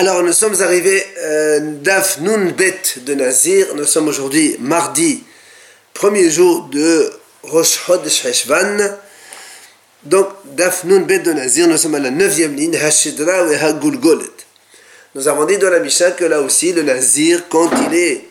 Alors 0.00 0.22
nous 0.22 0.32
sommes 0.32 0.62
arrivés 0.62 1.04
euh, 1.18 1.60
Daf 1.82 2.20
Nun 2.22 2.52
Bet 2.52 2.80
de 3.04 3.12
Nazir. 3.12 3.66
Nous 3.74 3.84
sommes 3.84 4.08
aujourd'hui 4.08 4.56
mardi, 4.58 5.22
premier 5.92 6.30
jour 6.30 6.70
de 6.72 7.12
Rosh 7.42 7.78
Chodesh 7.84 8.24
Heshvan. 8.24 8.96
Donc 10.04 10.28
Daf 10.56 10.84
Nun 10.84 11.00
Bet 11.00 11.18
de 11.18 11.34
Nazir, 11.34 11.68
nous 11.68 11.76
sommes 11.76 11.96
à 11.96 11.98
la 11.98 12.10
neuvième 12.10 12.56
ligne, 12.56 12.78
Hashidra 12.78 13.52
et 13.52 13.56
Hagulgolet. 13.56 14.24
Nous 15.14 15.28
avons 15.28 15.44
dit 15.44 15.58
dans 15.58 15.68
la 15.68 15.80
Mishnah 15.80 16.12
que 16.12 16.24
là 16.24 16.40
aussi 16.40 16.72
le 16.72 16.80
Nazir, 16.82 17.42
quand 17.50 17.70
il 17.90 17.94
est 17.94 18.24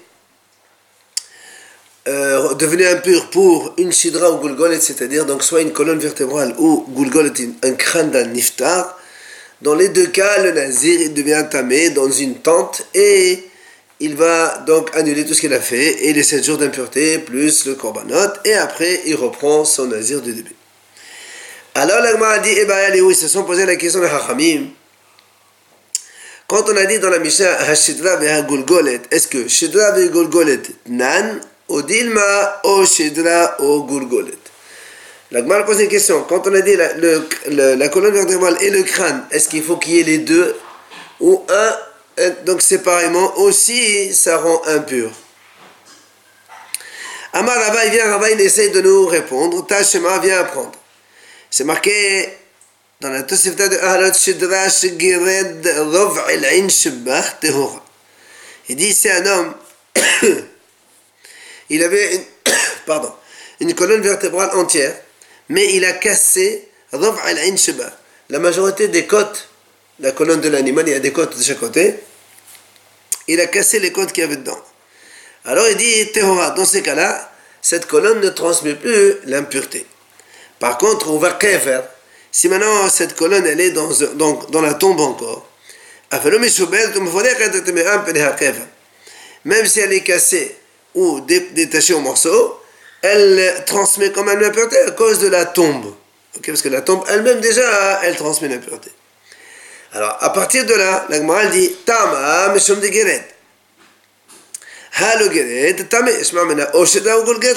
euh, 2.08 2.56
devenu 2.56 2.88
impur 2.88 3.30
pour 3.30 3.76
une 3.78 3.92
Shidra 3.92 4.32
ou 4.32 4.40
Gulgolet, 4.40 4.82
c'est-à-dire 4.82 5.28
donc 5.28 5.44
soit 5.44 5.62
une 5.62 5.72
colonne 5.72 6.00
vertébrale 6.00 6.56
ou 6.58 6.88
Gulgolet, 6.98 7.32
un 7.62 7.74
crâne 7.74 8.10
d'un 8.10 8.26
Niftar, 8.26 8.99
dans 9.62 9.76
les 9.76 9.90
deux 9.90 10.08
cas, 10.08 10.42
le 10.42 10.52
nazir 10.52 11.10
devient 11.10 11.46
tamé 11.50 11.90
dans 11.90 12.10
une 12.10 12.36
tente 12.36 12.88
et 12.94 13.44
il 14.00 14.16
va 14.16 14.60
donc 14.60 14.96
annuler 14.96 15.26
tout 15.26 15.34
ce 15.34 15.42
qu'il 15.42 15.54
a 15.54 15.60
fait 15.60 16.06
et 16.06 16.14
les 16.14 16.24
7 16.24 16.46
jours 16.46 16.58
d'impureté 16.58 17.20
plus 17.20 17.66
le 17.66 17.76
korbanot 17.76 18.34
et 18.46 18.54
après 18.54 19.02
il 19.06 19.16
reprend 19.16 19.66
son 19.66 19.88
nazir 19.88 20.22
du 20.22 20.34
début. 20.34 20.56
Alors 21.76 22.00
l'agma 22.02 22.30
a 22.30 22.40
dit, 22.40 22.54
eh 22.58 22.66
ben 22.66 22.94
ils 22.94 23.16
se 23.16 23.28
sont 23.28 23.44
posé 23.44 23.66
la 23.66 23.76
question 23.76 24.00
de 24.00 24.06
Hachamim. 24.06 24.68
Quand 26.48 26.68
on 26.68 26.76
a 26.78 26.86
dit 26.86 27.00
dans 27.00 27.10
la 27.10 27.20
Mishnah 27.20 27.58
est-ce 29.12 29.28
que 29.28 29.48
Shidra 29.48 29.92
Gulgolet 30.08 30.62
nan, 30.88 31.42
ou 31.68 31.82
Dilma, 31.82 32.62
ou 32.64 32.86
Shidra 32.86 33.62
ou 33.62 33.84
Gulgolet? 33.84 34.49
La 35.32 35.42
Gemara 35.42 35.64
pose 35.64 35.80
une 35.80 35.90
question. 35.90 36.24
Quand 36.24 36.48
on 36.48 36.54
a 36.54 36.62
dit 36.62 36.76
la, 36.76 37.90
colonne 37.90 38.14
vertébrale 38.14 38.58
et 38.62 38.70
le 38.70 38.84
crâne, 38.84 39.26
est-ce 39.32 39.48
qu'il 39.48 39.64
faut 39.64 39.78
qu'il 39.78 39.94
y 39.94 40.00
ait 40.00 40.04
les 40.04 40.18
deux 40.20 40.56
Ou 41.20 41.46
un, 41.50 42.26
donc 42.46 42.62
séparément, 42.62 43.38
aussi, 43.38 44.14
ça 44.14 44.38
rend 44.38 44.62
impur. 44.66 45.12
Amar 47.34 47.56
Rava, 47.56 47.86
il 47.86 47.92
vient, 47.92 48.28
il 48.32 48.42
essaye 48.42 48.72
de 48.72 48.82
nous 48.82 49.06
répondre. 49.06 49.66
Tachema 49.68 50.18
vient 50.18 50.40
apprendre. 50.40 50.72
C'est 51.52 51.64
marqué 51.64 52.28
dans 53.00 53.10
la 53.10 53.24
Tosefta 53.24 53.68
de 53.68 53.78
Ahalot 53.78 54.14
Shidra 54.14 54.68
Shigired 54.70 55.66
Rov 55.92 56.22
El 56.30 56.70
Shibach 56.70 57.40
Tehora. 57.40 57.84
Il 58.68 58.76
dit 58.76 58.94
c'est 58.94 59.12
un 59.12 59.26
homme, 59.26 59.54
il 61.70 61.84
avait 61.84 62.28
pardon, 62.86 63.12
une 63.60 63.74
colonne 63.74 64.02
vertébrale 64.02 64.52
entière 64.56 64.96
mais 65.50 65.74
il 65.74 65.84
a 65.86 65.94
cassé 65.94 66.68
la 66.92 68.40
majorité 68.40 68.88
des 68.88 69.06
côtes, 69.06 69.50
la 70.00 70.12
colonne 70.12 70.42
de 70.42 70.50
l'animal, 70.50 70.88
il 70.88 70.92
y 70.92 70.96
a 70.96 71.00
des 71.00 71.12
côtes 71.12 71.38
de 71.38 71.44
chaque 71.44 71.60
côté, 71.60 71.96
il 73.28 73.40
a 73.42 73.48
cassé 73.48 73.80
les 73.80 73.92
côtes 73.92 74.12
qu'il 74.12 74.22
y 74.22 74.26
avait 74.26 74.38
dedans. 74.38 74.60
Alors 75.46 75.68
il 75.70 75.78
dit, 75.78 76.12
Tehora, 76.12 76.52
dans 76.52 76.66
ces 76.66 76.82
cas-là, 76.82 77.32
cette 77.62 77.86
colonne 77.86 78.22
ne 78.22 78.30
transmet 78.30 78.76
plus 78.76 79.16
l'impureté. 79.26 79.86
Par 80.60 80.78
contre, 80.78 81.10
on 81.12 81.18
va 81.18 81.38
si 82.32 82.48
maintenant 82.48 82.88
cette 82.90 83.16
colonne 83.16 83.46
elle 83.46 83.60
est 83.60 83.72
dans, 83.72 83.90
dans 84.50 84.62
la 84.62 84.74
tombe 84.76 85.00
encore, 85.00 85.48
même 89.46 89.66
si 89.66 89.80
elle 89.80 89.94
est 89.94 90.04
cassée 90.04 90.56
ou 90.96 91.22
détachée 91.22 91.94
en 91.94 92.02
morceaux, 92.02 92.59
elle 93.02 93.64
transmet 93.66 94.12
quand 94.12 94.24
même 94.24 94.40
l'impureté 94.40 94.78
à 94.80 94.92
cause 94.92 95.20
de 95.20 95.28
la 95.28 95.46
tombe. 95.46 95.94
Parce 96.46 96.62
que 96.62 96.70
la 96.70 96.82
tombe 96.82 97.04
elle-même 97.10 97.40
déjà, 97.40 98.02
elle 98.04 98.16
transmet 98.16 98.48
l'impureté. 98.48 98.92
Alors, 99.94 100.18
à 100.22 100.32
partir 100.32 100.66
de 100.66 100.74
là, 100.74 101.06
la 101.10 101.18
Gemara 101.18 101.48
dit 101.48 101.76
Tama 101.86 102.50
meshom 102.54 102.80
de 102.80 102.88
geret. 102.88 103.28
Ha 105.00 105.16
le 105.18 105.32
geret, 105.32 105.74
tame, 105.90 106.12
shma 106.24 106.46
mena, 106.46 106.76
osheda 106.76 107.20
ou 107.20 107.24
golget. 107.24 107.56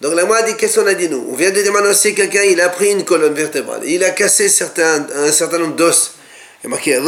Donc 0.00 0.14
la 0.14 0.22
Gemara 0.22 0.42
dit 0.42 0.56
Qu'est-ce 0.56 0.80
qu'on 0.80 0.86
a 0.86 0.94
dit 0.94 1.08
nous? 1.08 1.26
On 1.30 1.34
vient 1.34 1.50
de 1.50 1.62
demander 1.62 2.14
quelqu'un, 2.14 2.42
il 2.42 2.60
a 2.60 2.70
pris 2.70 2.92
une 2.92 3.04
colonne 3.04 3.34
vertébrale, 3.34 3.82
il 3.84 4.02
a 4.02 4.10
cassé 4.10 4.46
un 4.46 5.32
certain 5.32 5.58
nombre 5.58 5.76
d'os. 5.76 6.14
Il 6.62 6.66
a 6.66 6.70
marqué 6.70 6.98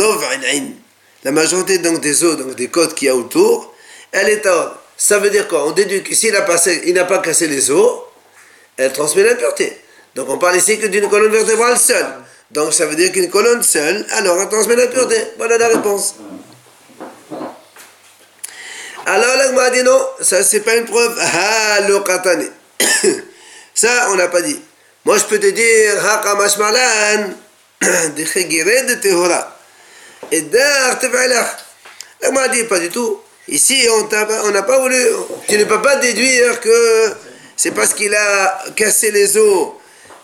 La 1.24 1.32
majorité 1.32 1.78
donc 1.78 2.00
des 2.00 2.22
os, 2.22 2.36
donc 2.36 2.54
des 2.56 2.68
côtes 2.68 2.94
qu'il 2.94 3.06
y 3.06 3.08
a 3.08 3.16
autour, 3.16 3.74
elle 4.12 4.28
est 4.28 4.46
à 4.46 4.79
ça 5.00 5.18
veut 5.18 5.30
dire 5.30 5.48
quoi 5.48 5.66
On 5.66 5.70
déduit 5.70 6.02
que 6.02 6.14
s'il 6.14 6.30
n'a 6.34 6.42
pas 6.42 7.18
cassé 7.20 7.46
les 7.46 7.70
os, 7.70 8.02
elle 8.76 8.92
transmet 8.92 9.22
l'impureté. 9.22 9.80
Donc 10.14 10.28
on 10.28 10.36
parle 10.36 10.58
ici 10.58 10.78
que 10.78 10.88
d'une 10.88 11.08
colonne 11.08 11.32
vertébrale 11.32 11.78
seule. 11.78 12.06
Donc 12.50 12.74
ça 12.74 12.84
veut 12.84 12.96
dire 12.96 13.10
qu'une 13.10 13.30
colonne 13.30 13.62
seule, 13.62 14.04
alors 14.10 14.38
elle 14.38 14.50
transmet 14.50 14.76
l'impureté. 14.76 15.16
Voilà 15.38 15.56
la 15.56 15.68
réponse. 15.68 16.16
Alors 19.06 19.36
l'agma 19.38 19.70
dit 19.70 19.82
non, 19.82 20.06
ça 20.20 20.44
c'est 20.44 20.60
pas 20.60 20.76
une 20.76 20.84
preuve. 20.84 21.18
Lo 21.88 22.04
Ça 23.74 24.08
on 24.10 24.16
n'a 24.16 24.28
pas 24.28 24.42
dit. 24.42 24.60
Moi 25.06 25.16
je 25.16 25.24
peux 25.24 25.40
te 25.40 25.46
dire 25.46 26.06
ha 26.06 26.20
kamash 26.22 26.58
malan 26.58 27.30
de 27.80 28.86
de 28.86 28.94
tehora. 28.96 29.58
Et 30.30 30.42
dar 30.42 30.98
tefalach. 30.98 31.56
L'agma 32.20 32.48
dit 32.48 32.64
pas 32.64 32.78
du 32.78 32.90
tout. 32.90 33.22
Ici, 33.50 33.86
on 33.90 34.50
n'a 34.50 34.62
pas 34.62 34.78
voulu. 34.78 34.96
Tu 35.48 35.58
ne 35.58 35.64
peux 35.64 35.82
pas 35.82 35.96
déduire 35.96 36.60
que 36.60 37.12
c'est 37.56 37.72
parce 37.72 37.94
qu'il 37.94 38.14
a 38.14 38.64
cassé 38.76 39.10
les 39.10 39.36
os. 39.36 39.72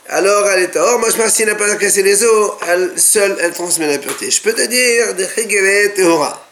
Alors 0.08 0.48
elle 0.48 0.62
est 0.62 0.76
Or, 0.76 1.00
moi 1.00 1.10
je 1.10 1.16
pense 1.16 1.32
s'il 1.32 1.46
n'a 1.46 1.56
pas 1.56 1.74
cassé 1.74 2.04
les 2.04 2.22
os, 2.22 2.52
elle, 2.68 2.92
seule, 2.96 3.36
elle 3.40 3.52
transmet 3.52 3.88
la 3.88 3.98
pureté. 3.98 4.30
Je 4.30 4.40
peux 4.40 4.52
te 4.52 4.62
dire 4.62 5.14
de 5.14 5.26
et 5.36 6.02
Hora. 6.04 6.48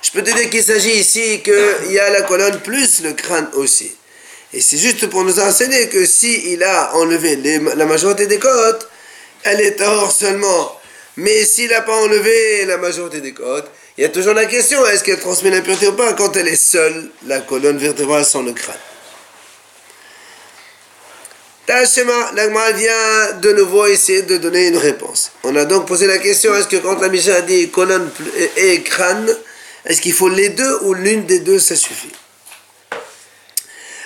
Je 0.00 0.10
peux 0.10 0.22
te 0.22 0.30
dire 0.30 0.48
qu'il 0.48 0.64
s'agit 0.64 0.98
ici 0.98 1.42
qu'il 1.42 1.92
y 1.92 1.98
a 1.98 2.08
la 2.08 2.22
colonne 2.22 2.60
plus 2.60 3.02
le 3.02 3.12
crâne 3.12 3.50
aussi. 3.54 3.94
Et 4.54 4.62
c'est 4.62 4.78
juste 4.78 5.06
pour 5.08 5.24
nous 5.24 5.38
enseigner 5.38 5.90
que 5.90 6.06
s'il 6.06 6.46
il 6.46 6.62
a 6.62 6.94
enlevé 6.94 7.36
la 7.76 7.84
majorité 7.84 8.26
des 8.26 8.38
côtes, 8.38 8.88
elle 9.42 9.60
est 9.60 9.78
hors 9.82 10.10
seulement. 10.10 10.80
Mais 11.16 11.44
s'il 11.44 11.70
n'a 11.70 11.82
pas 11.82 11.96
enlevé 11.96 12.64
la 12.64 12.78
majorité 12.78 13.20
des 13.20 13.34
côtes, 13.34 13.70
il 13.98 14.02
y 14.02 14.04
a 14.04 14.10
toujours 14.10 14.34
la 14.34 14.44
question, 14.44 14.84
est-ce 14.86 15.02
qu'elle 15.02 15.20
transmet 15.20 15.50
l'impureté 15.50 15.88
ou 15.88 15.92
pas 15.92 16.12
quand 16.12 16.36
elle 16.36 16.48
est 16.48 16.56
seule, 16.56 17.08
la 17.26 17.40
colonne 17.40 17.78
vertébrale 17.78 18.26
sans 18.26 18.42
le 18.42 18.52
crâne? 18.52 18.76
Tachema, 21.64 22.32
l'agma 22.34 22.70
vient 22.72 23.32
de 23.40 23.52
nouveau 23.52 23.86
essayer 23.86 24.22
de 24.22 24.36
donner 24.36 24.68
une 24.68 24.76
réponse. 24.76 25.32
On 25.42 25.56
a 25.56 25.64
donc 25.64 25.88
posé 25.88 26.06
la 26.06 26.18
question, 26.18 26.54
est-ce 26.54 26.68
que 26.68 26.76
quand 26.76 27.00
la 27.00 27.08
Mishnah 27.08 27.40
dit 27.40 27.70
colonne 27.70 28.08
et 28.56 28.82
crâne, 28.82 29.34
est-ce 29.86 30.00
qu'il 30.00 30.12
faut 30.12 30.28
les 30.28 30.50
deux 30.50 30.78
ou 30.82 30.94
l'une 30.94 31.24
des 31.24 31.40
deux, 31.40 31.58
ça 31.58 31.74
suffit? 31.74 32.12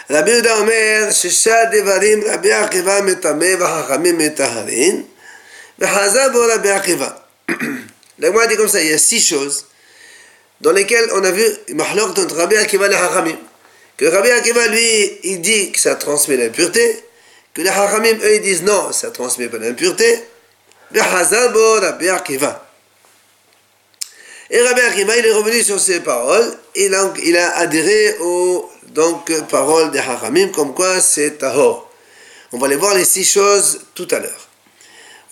Rabbi 0.09 0.31
Yehuda 0.31 1.71
Devarim, 1.73 2.25
Rabbi 2.27 2.51
Akiva 2.51 3.03
metame, 3.03 3.57
Vachachamim 3.57 4.17
metaharin. 4.17 5.03
L'agma 8.19 8.47
dit 8.47 8.57
comme 8.57 8.69
ça, 8.69 8.83
il 8.83 8.91
y 8.91 8.93
a 8.93 8.99
six 8.99 9.21
choses 9.21 9.67
dans 10.62 10.72
lesquels 10.72 11.10
on 11.14 11.24
a 11.24 11.32
vu 11.32 11.44
Mahlok 11.74 12.18
entre 12.18 12.36
Rabbi 12.36 12.56
Akiva 12.56 12.86
et 12.86 12.90
les 12.90 12.96
Hachamim. 12.96 13.38
Que 13.98 14.06
Rabbi 14.06 14.30
Akiva, 14.32 14.68
lui, 14.68 15.20
il 15.24 15.42
dit 15.42 15.72
que 15.72 15.80
ça 15.80 15.96
transmet 15.96 16.38
l'impureté, 16.38 17.04
que 17.54 17.62
les 17.62 17.70
Hachamim, 17.70 18.18
eux, 18.24 18.36
ils 18.36 18.42
disent 18.42 18.64
non, 18.64 18.92
ça 18.92 19.12
transmet 19.12 19.48
pas 19.48 19.58
l'impureté. 19.58 20.24
Le 20.92 21.02
Hazabo 21.02 21.80
Rabbi 21.80 22.10
Akiva. 22.10 22.68
Et 24.50 24.62
Rabbi 24.62 24.82
Akiva, 24.82 25.18
il 25.18 25.26
est 25.26 25.32
revenu 25.32 25.64
sur 25.64 25.80
ces 25.80 26.00
paroles, 26.02 26.58
et 26.76 26.90
donc 26.90 27.20
il 27.24 27.36
a 27.38 27.58
adhéré 27.58 28.18
aux 28.20 28.70
donc, 28.88 29.32
paroles 29.48 29.92
des 29.92 30.00
Hachamim, 30.00 30.50
comme 30.50 30.74
quoi 30.74 31.00
c'est 31.02 31.38
Tahor. 31.38 31.92
On 32.52 32.58
va 32.58 32.68
aller 32.68 32.76
voir 32.76 32.96
les 32.96 33.06
six 33.06 33.26
choses 33.26 33.82
tout 33.94 34.08
à 34.12 34.20
l'heure. 34.20 34.48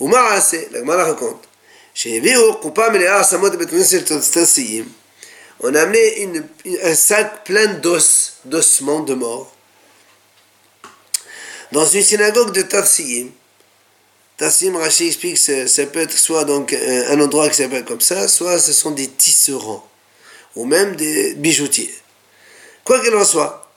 Umar 0.01 0.29
la 0.33 0.79
Gemara 0.79 1.05
raconte, 1.05 1.47
שהביאו 1.93 2.57
קופה 2.57 2.89
מלאה 2.89 3.23
שמות 3.23 3.55
בית 3.55 3.69
כנסת 3.69 4.11
תסיים 4.11 4.89
on 5.60 5.74
a 5.74 5.82
amené 5.82 6.22
une, 6.22 6.46
un 6.82 6.94
sac 6.94 7.44
plein 7.44 7.74
d'os, 7.74 8.34
d'ossements 8.44 9.00
de 9.00 9.14
mort, 9.14 9.52
dans 11.72 11.86
une 11.86 12.02
synagogue 12.02 12.52
de 12.52 12.62
Tafsiyim. 12.62 13.28
Tafsiyim, 14.36 14.76
Rashi 14.76 15.08
explique 15.08 15.44
que 15.44 15.66
ça 15.66 15.86
peut 15.86 16.00
être 16.00 16.16
soit 16.16 16.44
donc 16.44 16.72
un 16.72 17.20
endroit 17.20 17.48
qui 17.48 17.56
s'appelle 17.56 17.84
comme 17.84 18.00
ça, 18.00 18.28
soit 18.28 18.58
ce 18.58 18.72
sont 18.72 18.92
des 18.92 19.08
tisserands, 19.08 19.86
ou 20.54 20.64
même 20.64 20.96
des 20.96 21.34
bijoutiers. 21.34 21.92
Quoi 22.84 23.00
qu'il 23.00 23.14
en 23.14 23.24
soit, 23.24 23.68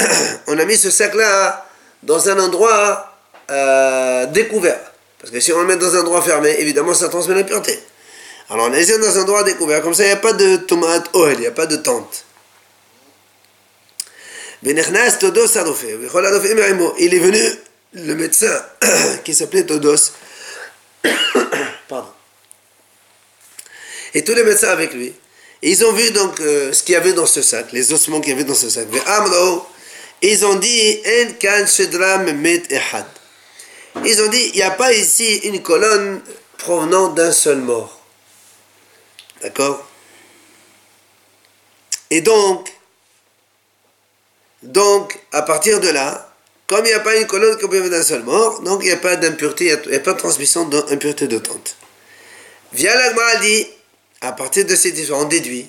on 0.46 0.58
a 0.58 0.64
mis 0.64 0.76
ce 0.76 0.90
sac-là 0.90 1.66
dans 2.02 2.28
un 2.28 2.38
endroit 2.38 3.14
euh, 3.50 4.26
découvert. 4.26 4.92
Parce 5.18 5.30
que 5.30 5.40
si 5.40 5.52
on 5.52 5.60
le 5.60 5.66
met 5.66 5.76
dans 5.76 5.94
un 5.94 6.00
endroit 6.00 6.22
fermé, 6.22 6.56
évidemment, 6.58 6.94
ça 6.94 7.08
transmet 7.08 7.34
l'impureté. 7.34 7.78
Alors 8.50 8.66
on 8.68 8.74
est 8.74 8.98
dans 8.98 9.16
un 9.16 9.22
endroit 9.22 9.44
découvert, 9.44 9.80
comme 9.80 9.94
ça 9.94 10.02
il 10.02 10.06
n'y 10.06 10.12
a 10.12 10.16
pas 10.16 10.32
de 10.32 10.56
tomate 10.56 11.08
oil, 11.14 11.34
il 11.34 11.40
n'y 11.40 11.46
a 11.46 11.52
pas 11.52 11.66
de 11.66 11.76
tente. 11.76 12.24
Il 14.62 14.76
est 14.76 14.82
venu 17.18 17.40
le 17.94 18.14
médecin 18.14 18.64
qui 19.24 19.34
s'appelait 19.34 19.64
Todos 19.64 20.12
Pardon. 21.88 22.08
Et 24.14 24.24
tous 24.24 24.34
les 24.34 24.42
médecins 24.42 24.70
avec 24.70 24.92
lui. 24.94 25.14
Ils 25.62 25.84
ont 25.84 25.92
vu 25.92 26.10
donc 26.10 26.40
euh, 26.40 26.72
ce 26.72 26.82
qu'il 26.82 26.94
y 26.94 26.96
avait 26.96 27.12
dans 27.12 27.26
ce 27.26 27.42
sac, 27.42 27.70
les 27.72 27.92
ossements 27.92 28.20
qu'il 28.20 28.30
y 28.30 28.34
avait 28.34 28.44
dans 28.44 28.54
ce 28.54 28.68
sac. 28.68 28.88
Ils 30.22 30.44
ont 30.44 30.56
dit, 30.56 31.02
Ils 34.04 34.22
ont 34.22 34.28
dit, 34.28 34.50
il 34.52 34.56
n'y 34.56 34.62
a 34.62 34.70
pas 34.70 34.92
ici 34.92 35.36
une 35.44 35.62
colonne 35.62 36.20
provenant 36.58 37.08
d'un 37.08 37.30
seul 37.30 37.58
mort. 37.58 37.99
D'accord? 39.42 39.86
Et 42.10 42.20
donc, 42.20 42.72
donc, 44.62 45.18
à 45.32 45.42
partir 45.42 45.80
de 45.80 45.88
là, 45.88 46.32
comme 46.66 46.84
il 46.84 46.88
n'y 46.88 46.94
a 46.94 47.00
pas 47.00 47.16
une 47.16 47.26
colonne 47.26 47.56
qui 47.56 47.66
provient 47.66 47.88
d'un 47.88 48.02
seul 48.02 48.22
mort, 48.22 48.60
donc 48.60 48.82
il 48.82 48.86
n'y 48.86 48.92
a 48.92 48.96
pas 48.96 49.16
d'impureté, 49.16 49.66
il 49.84 49.90
n'y 49.90 49.96
a 49.96 50.00
pas 50.00 50.12
de 50.12 50.18
transmission 50.18 50.66
d'impureté 50.68 51.26
de 51.26 51.38
tente. 51.38 51.76
Via 52.72 52.94
l'agma 52.94 53.36
dit, 53.36 53.66
à 54.20 54.32
partir 54.32 54.64
de 54.66 54.76
ces 54.76 54.92
différents, 54.92 55.22
on 55.22 55.24
déduit, 55.24 55.68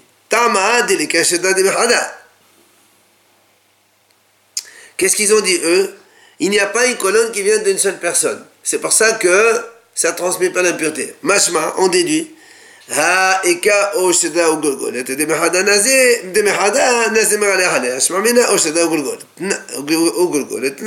Qu'est-ce 4.98 5.16
qu'ils 5.16 5.34
ont 5.34 5.42
dit 5.42 5.60
eux? 5.64 5.96
Il 6.40 6.50
n'y 6.50 6.60
a 6.60 6.68
pas 6.68 6.86
une 6.86 6.98
colonne 6.98 7.32
qui 7.32 7.42
vient 7.42 7.58
d'une 7.58 7.78
seule 7.78 8.00
personne. 8.00 8.46
C'est 8.64 8.80
pour 8.80 8.94
ça 8.94 9.14
que 9.14 9.62
ça 9.94 10.12
ne 10.12 10.16
transmet 10.16 10.50
pas 10.50 10.62
l'impureté. 10.62 11.16
Mashma, 11.22 11.76
on 11.78 11.88
déduit 11.88 12.36
האיכה 12.89 13.93
או 13.93 14.15
שדה 14.15 14.47
או 14.47 14.61
גולגולת, 14.61 15.11
דמחדה 15.11 15.63
נזה, 15.63 16.15
דמחדה 16.33 17.11
נזה 17.13 17.39
מרלה 17.39 17.77
עליה, 17.77 18.01
שמע 18.01 18.19
מינה 18.19 18.49
או 18.49 18.59
שדה 18.59 18.85
ou 18.85 18.89
גולגולת, 18.89 19.25
ou 20.17 20.27
גולגולת, 20.31 20.81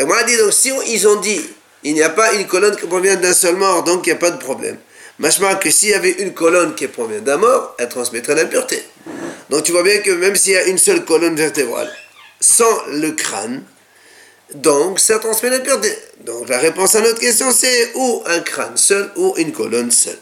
Et 0.00 0.04
moi, 0.04 0.22
dit 0.22 0.36
donc, 0.36 0.52
si 0.52 0.70
ils 0.86 1.08
ont 1.08 1.16
dit, 1.16 1.40
il 1.82 1.94
n'y 1.94 2.02
a 2.02 2.10
pas 2.10 2.32
une 2.34 2.46
colonne 2.46 2.76
qui 2.76 2.86
provient 2.86 3.16
d'un 3.16 3.32
seul 3.32 3.56
mort, 3.56 3.82
donc 3.82 4.06
il 4.06 4.10
n'y 4.10 4.16
a 4.16 4.20
pas 4.20 4.30
de 4.30 4.38
problème. 4.38 4.76
Machma 5.18 5.56
que 5.56 5.70
s'il 5.70 5.88
y 5.88 5.94
avait 5.94 6.12
une 6.22 6.32
colonne 6.32 6.76
qui 6.76 6.86
provient 6.86 7.20
d'un 7.20 7.36
mort, 7.36 7.74
elle 7.78 7.88
transmettrait 7.88 8.36
l'impureté. 8.36 8.80
Donc 9.50 9.64
tu 9.64 9.72
vois 9.72 9.82
bien 9.82 9.98
que 9.98 10.12
même 10.12 10.36
s'il 10.36 10.52
y 10.52 10.56
a 10.56 10.64
une 10.66 10.78
seule 10.78 11.04
colonne 11.04 11.34
vertébrale, 11.34 11.90
sans 12.40 12.86
le 12.92 13.10
crâne, 13.12 13.64
donc 14.55 14.99
ça 14.99 15.19
transmet 15.19 15.49
l'impureté. 15.49 15.95
Donc 16.21 16.49
la 16.49 16.59
réponse 16.59 16.95
à 16.95 17.01
notre 17.01 17.19
question 17.19 17.51
c'est 17.51 17.91
ou 17.95 18.23
un 18.25 18.39
crâne 18.39 18.77
seul 18.77 19.11
ou 19.15 19.33
une 19.37 19.51
colonne 19.51 19.91
seule. 19.91 20.19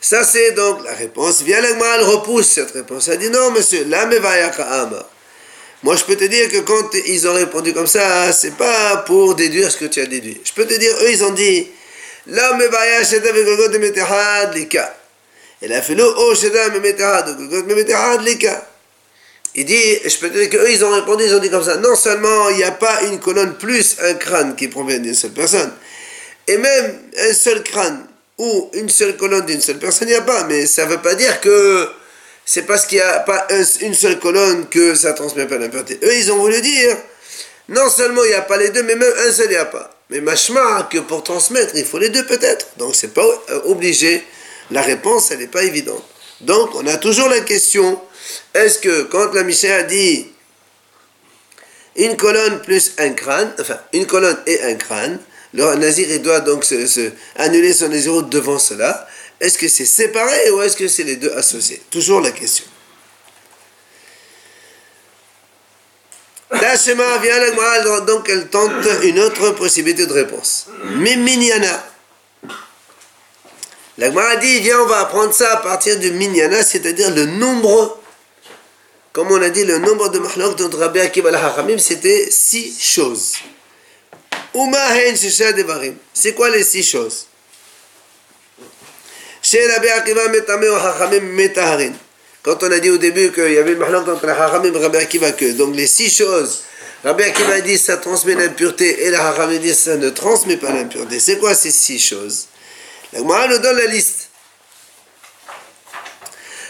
Ça 0.00 0.24
c'est 0.24 0.52
donc 0.52 0.84
la 0.84 0.94
réponse. 0.94 1.42
Vient 1.42 1.62
elle 1.62 2.02
repousse 2.02 2.48
cette 2.48 2.70
réponse. 2.70 3.08
Elle 3.08 3.18
dit 3.18 3.30
non 3.30 3.50
monsieur, 3.50 3.84
la 3.84 4.06
Moi 5.82 5.96
je 5.96 6.04
peux 6.04 6.16
te 6.16 6.24
dire 6.24 6.50
que 6.50 6.58
quand 6.58 6.94
ils 7.06 7.28
ont 7.28 7.34
répondu 7.34 7.72
comme 7.74 7.86
ça, 7.86 8.32
c'est 8.32 8.56
pas 8.56 8.98
pour 8.98 9.34
déduire 9.34 9.70
ce 9.70 9.76
que 9.76 9.86
tu 9.86 10.00
as 10.00 10.06
déduit. 10.06 10.40
Je 10.44 10.52
peux 10.52 10.66
te 10.66 10.74
dire, 10.74 10.94
eux 11.02 11.10
ils 11.10 11.24
ont 11.24 11.32
dit 11.32 11.68
la. 12.26 12.58
Et 15.60 15.66
la 15.66 15.82
philo 15.82 16.14
oh. 16.16 16.34
Il 19.58 19.64
dit, 19.64 19.98
je 20.04 20.16
peux 20.18 20.30
te 20.30 20.38
dire 20.38 20.50
qu'eux, 20.50 20.70
ils 20.70 20.84
ont 20.84 20.90
répondu, 20.92 21.24
ils 21.24 21.34
ont 21.34 21.40
dit 21.40 21.50
comme 21.50 21.64
ça, 21.64 21.78
non 21.78 21.96
seulement 21.96 22.48
il 22.50 22.58
n'y 22.58 22.62
a 22.62 22.70
pas 22.70 23.02
une 23.02 23.18
colonne 23.18 23.54
plus 23.54 23.96
un 24.00 24.14
crâne 24.14 24.54
qui 24.54 24.68
provient 24.68 25.00
d'une 25.00 25.14
seule 25.14 25.32
personne, 25.32 25.72
et 26.46 26.56
même 26.58 26.94
un 27.18 27.34
seul 27.34 27.64
crâne 27.64 28.06
ou 28.38 28.70
une 28.74 28.88
seule 28.88 29.16
colonne 29.16 29.46
d'une 29.46 29.60
seule 29.60 29.80
personne, 29.80 30.06
il 30.06 30.12
n'y 30.12 30.16
a 30.16 30.22
pas, 30.22 30.44
mais 30.44 30.64
ça 30.64 30.84
ne 30.84 30.90
veut 30.90 31.02
pas 31.02 31.16
dire 31.16 31.40
que 31.40 31.88
c'est 32.46 32.62
parce 32.62 32.86
qu'il 32.86 32.98
n'y 32.98 33.02
a 33.02 33.18
pas 33.18 33.48
une 33.80 33.94
seule 33.94 34.20
colonne 34.20 34.68
que 34.68 34.94
ça 34.94 35.12
transmet 35.12 35.46
pas 35.46 35.58
l'impureté. 35.58 35.98
Eux, 36.04 36.14
ils 36.14 36.30
ont 36.30 36.36
voulu 36.36 36.60
dire, 36.60 36.96
non 37.68 37.90
seulement 37.90 38.22
il 38.22 38.28
n'y 38.28 38.34
a 38.34 38.42
pas 38.42 38.58
les 38.58 38.68
deux, 38.68 38.84
mais 38.84 38.94
même 38.94 39.12
un 39.26 39.32
seul, 39.32 39.46
il 39.46 39.50
n'y 39.50 39.56
a 39.56 39.64
pas. 39.64 39.90
Mais 40.10 40.20
machma, 40.20 40.88
que 40.88 40.98
pour 40.98 41.24
transmettre, 41.24 41.72
il 41.74 41.84
faut 41.84 41.98
les 41.98 42.10
deux 42.10 42.24
peut-être. 42.24 42.68
Donc 42.76 42.94
c'est 42.94 43.12
pas 43.12 43.26
obligé. 43.64 44.22
La 44.70 44.82
réponse, 44.82 45.32
elle 45.32 45.40
n'est 45.40 45.48
pas 45.48 45.64
évidente. 45.64 46.04
Donc 46.40 46.74
on 46.74 46.86
a 46.86 46.96
toujours 46.96 47.28
la 47.28 47.40
question 47.40 48.00
est-ce 48.54 48.78
que 48.78 49.02
quand 49.04 49.32
la 49.34 49.42
Mishnah 49.42 49.74
a 49.74 49.82
dit 49.82 50.26
une 51.96 52.16
colonne 52.16 52.62
plus 52.62 52.92
un 52.98 53.10
crâne, 53.10 53.52
enfin 53.60 53.78
une 53.92 54.06
colonne 54.06 54.38
et 54.46 54.62
un 54.62 54.74
crâne, 54.74 55.18
le 55.54 55.74
nazir 55.76 56.20
doit 56.20 56.40
donc 56.40 56.64
annuler 57.36 57.72
son 57.72 57.88
nazir 57.88 58.22
devant 58.22 58.58
cela. 58.58 59.06
Est-ce 59.40 59.58
que 59.58 59.68
c'est 59.68 59.86
séparé 59.86 60.50
ou 60.50 60.62
est-ce 60.62 60.76
que 60.76 60.88
c'est 60.88 61.04
les 61.04 61.16
deux 61.16 61.32
associés? 61.32 61.80
Toujours 61.90 62.20
la 62.20 62.32
question. 62.32 62.64
Tachema 66.50 67.18
vient 67.18 67.38
la 67.38 68.00
donc 68.00 68.28
elle 68.28 68.48
tente 68.48 68.72
une 69.02 69.18
autre 69.20 69.50
possibilité 69.50 70.06
de 70.06 70.12
réponse. 70.12 70.66
Miminyana. 70.84 71.87
La 73.98 74.06
a 74.06 74.36
dit, 74.36 74.60
viens, 74.60 74.80
on 74.80 74.86
va 74.86 75.00
apprendre 75.00 75.34
ça 75.34 75.52
à 75.52 75.56
partir 75.58 75.98
de 75.98 76.08
Minyana, 76.10 76.62
c'est-à-dire 76.62 77.10
le 77.14 77.26
nombre 77.26 77.98
comme 79.18 79.32
on 79.32 79.42
a 79.42 79.50
dit, 79.50 79.64
le 79.64 79.78
nombre 79.78 80.10
de 80.10 80.20
mahlok 80.20 80.56
de 80.56 80.76
Rabbi 80.76 81.00
Akiva 81.00 81.30
al 81.30 81.80
c'était 81.80 82.28
six 82.30 82.72
choses. 82.80 83.34
C'est 86.14 86.34
quoi 86.34 86.50
les 86.50 86.62
six 86.62 86.84
choses? 86.84 87.26
Chez 89.42 89.66
Rabbi 89.72 89.88
Akiva 89.88 90.20
Quand 92.44 92.62
on 92.62 92.70
a 92.70 92.78
dit 92.78 92.90
au 92.90 92.98
début 92.98 93.32
qu'il 93.32 93.52
y 93.52 93.58
avait 93.58 93.72
une 93.72 93.78
mahlok 93.78 94.06
entre 94.06 94.26
les 94.26 94.68
et 94.68 94.78
Rabbi 94.78 94.98
Akiva 94.98 95.32
que, 95.32 95.50
donc 95.50 95.74
les 95.74 95.88
six 95.88 96.16
choses, 96.16 96.60
Rabbi 97.02 97.24
Akiva 97.24 97.60
dit 97.60 97.76
ça 97.76 97.96
transmet 97.96 98.36
l'impureté 98.36 99.04
et 99.04 99.10
la 99.10 99.30
Hachamim 99.30 99.58
dit 99.58 99.74
ça 99.74 99.96
ne 99.96 100.10
transmet 100.10 100.58
pas 100.58 100.70
l'impureté. 100.70 101.18
C'est 101.18 101.38
quoi 101.38 101.54
ces 101.54 101.72
six 101.72 101.98
choses? 101.98 102.46
La 103.12 103.20
Gemara 103.20 103.48
nous 103.48 103.58
donne 103.58 103.76
la 103.78 103.86
liste. 103.86 104.28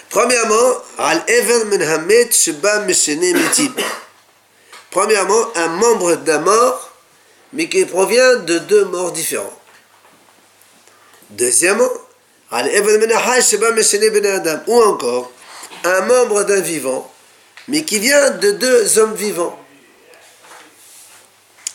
Premièrement, 0.08 0.82
Premièrement, 4.90 5.56
un 5.56 5.68
membre 5.68 6.14
d'un 6.16 6.38
mort, 6.38 6.92
mais 7.52 7.68
qui 7.68 7.84
provient 7.84 8.36
de 8.36 8.58
deux 8.58 8.84
morts 8.86 9.12
différents. 9.12 9.58
Deuxièmement, 11.30 11.90
ou 14.66 14.82
encore, 14.82 15.30
un 15.84 16.00
membre 16.02 16.44
d'un 16.44 16.60
vivant, 16.60 17.12
mais 17.68 17.84
qui 17.84 17.98
vient 17.98 18.30
de 18.30 18.52
deux 18.52 18.98
hommes 18.98 19.14
vivants. 19.14 19.58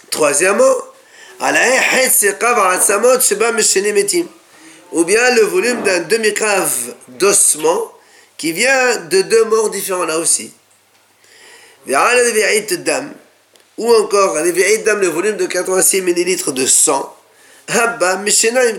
Troisièmement, 0.09 0.75
ou 4.93 5.03
bien 5.03 5.35
le 5.35 5.41
volume 5.41 5.81
d'un 5.81 6.01
demi-crave 6.01 6.95
d'ossement 7.07 7.91
qui 8.37 8.51
vient 8.51 8.97
de 8.97 9.21
deux 9.23 9.45
morts 9.45 9.69
différents 9.69 10.05
là 10.05 10.19
aussi. 10.19 10.53
Ou 13.77 13.93
encore, 13.95 14.35
le 14.35 15.07
volume 15.07 15.37
de 15.37 15.45
86 15.47 16.01
ml 16.01 16.53
de 16.53 16.65
sang, 16.65 17.15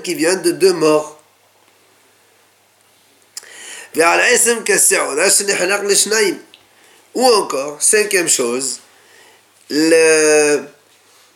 qui 0.02 0.14
vient 0.14 0.36
de 0.36 0.52
deux 0.52 0.72
morts. 0.72 1.20
Ou 7.14 7.26
encore, 7.26 7.82
cinquième 7.82 8.28
chose, 8.28 8.80
le, 9.68 10.62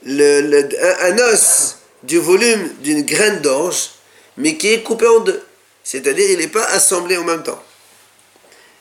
le, 0.04 0.68
un 1.02 1.18
os 1.18 1.78
du 2.04 2.18
volume 2.18 2.74
d'une 2.80 3.02
graine 3.02 3.40
d'orge, 3.40 3.90
mais 4.38 4.56
qui 4.56 4.72
est 4.72 4.82
coupé 4.82 5.06
en 5.06 5.20
deux. 5.20 5.42
C'est-à-dire, 5.84 6.30
il 6.30 6.38
n'est 6.38 6.48
pas 6.48 6.64
assemblé 6.66 7.16
en 7.16 7.24
même 7.24 7.42
temps. 7.42 7.62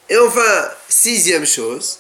Et 0.10 0.18
enfin, 0.18 0.70
sixième 0.88 1.46
chose, 1.46 2.00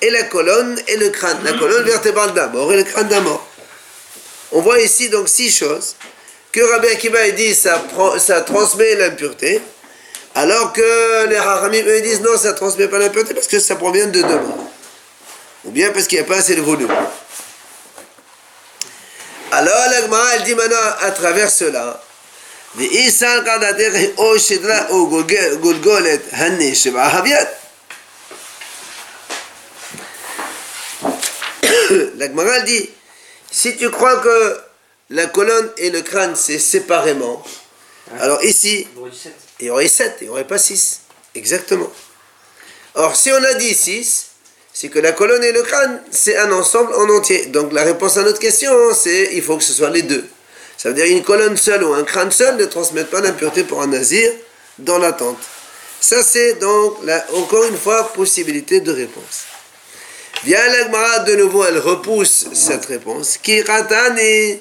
et 0.00 0.10
la 0.10 0.22
colonne 0.24 0.80
et 0.86 0.96
le 0.96 1.08
crâne, 1.08 1.38
la 1.44 1.52
colonne 1.54 1.84
vertébrale 1.84 2.32
mort 2.52 2.72
et 2.72 2.76
le 2.76 2.84
crâne 2.84 3.08
mort. 3.22 3.46
On 4.52 4.60
voit 4.60 4.80
ici 4.80 5.08
donc 5.08 5.28
six 5.28 5.50
choses 5.50 5.96
que 6.52 6.60
Rabbi 6.60 6.88
Akiva 6.88 7.30
dit 7.30 7.54
ça, 7.54 7.82
ça 8.18 8.42
transmet 8.42 8.94
l'impureté, 8.96 9.60
alors 10.34 10.72
que 10.72 11.26
les 11.28 11.36
Haramim 11.36 11.84
eux 11.86 12.00
disent 12.00 12.20
non, 12.20 12.36
ça 12.36 12.52
ne 12.52 12.56
transmet 12.56 12.88
pas 12.88 12.98
l'impureté 12.98 13.34
parce 13.34 13.48
que 13.48 13.58
ça 13.58 13.76
provient 13.76 14.06
de 14.06 14.22
deux 14.22 14.22
morts. 14.22 14.70
Ou 15.64 15.70
bien 15.70 15.90
parce 15.90 16.06
qu'il 16.06 16.18
n'y 16.18 16.24
a 16.24 16.28
pas 16.28 16.36
assez 16.36 16.54
de 16.54 16.62
volume. 16.62 16.92
Alors 19.50 19.74
la 19.90 20.34
elle 20.34 20.42
dit 20.44 20.54
maintenant 20.54 20.76
à 21.00 21.10
travers 21.10 21.50
cela, 21.50 22.02
la 32.16 32.26
Gemara 32.26 32.60
dit 32.60 32.90
si 33.50 33.76
tu 33.76 33.90
crois 33.90 34.18
que 34.18 34.60
la 35.10 35.26
colonne 35.26 35.70
et 35.78 35.90
le 35.90 36.02
crâne 36.02 36.36
c'est 36.36 36.58
séparément, 36.58 37.42
alors 38.20 38.44
ici 38.44 38.86
il 39.60 39.66
y 39.66 39.70
aurait 39.70 39.88
7, 39.88 40.18
il 40.20 40.24
n'y 40.24 40.30
aurait 40.30 40.46
pas 40.46 40.58
6. 40.58 41.00
Exactement. 41.34 41.90
Or 42.94 43.16
si 43.16 43.32
on 43.32 43.42
a 43.42 43.54
dit 43.54 43.74
6, 43.74 44.27
c'est 44.80 44.90
que 44.90 45.00
la 45.00 45.10
colonne 45.10 45.42
et 45.42 45.50
le 45.50 45.62
crâne, 45.62 46.00
c'est 46.12 46.36
un 46.36 46.52
ensemble 46.52 46.94
en 46.94 47.08
entier. 47.08 47.46
Donc 47.46 47.72
la 47.72 47.82
réponse 47.82 48.16
à 48.16 48.22
notre 48.22 48.38
question, 48.38 48.70
c'est 48.94 49.30
il 49.32 49.42
faut 49.42 49.56
que 49.56 49.64
ce 49.64 49.72
soit 49.72 49.90
les 49.90 50.02
deux. 50.02 50.24
Ça 50.76 50.90
veut 50.90 50.94
dire 50.94 51.06
une 51.06 51.24
colonne 51.24 51.56
seule 51.56 51.82
ou 51.82 51.94
un 51.94 52.04
crâne 52.04 52.30
seul 52.30 52.54
ne 52.54 52.64
transmettent 52.64 53.10
pas 53.10 53.20
l'impureté 53.20 53.64
pour 53.64 53.82
un 53.82 53.88
nazir 53.88 54.30
dans 54.78 54.98
la 54.98 55.10
tente. 55.10 55.40
Ça, 56.00 56.22
c'est 56.22 56.60
donc, 56.60 56.98
encore 57.34 57.64
une 57.64 57.76
fois, 57.76 58.12
possibilité 58.12 58.78
de 58.78 58.92
réponse. 58.92 59.46
Vient 60.44 60.64
l'Agmara, 60.68 61.18
de 61.24 61.34
nouveau, 61.34 61.64
elle 61.64 61.80
repousse 61.80 62.46
cette 62.52 62.86
réponse. 62.86 63.36
Kiratani. 63.38 64.60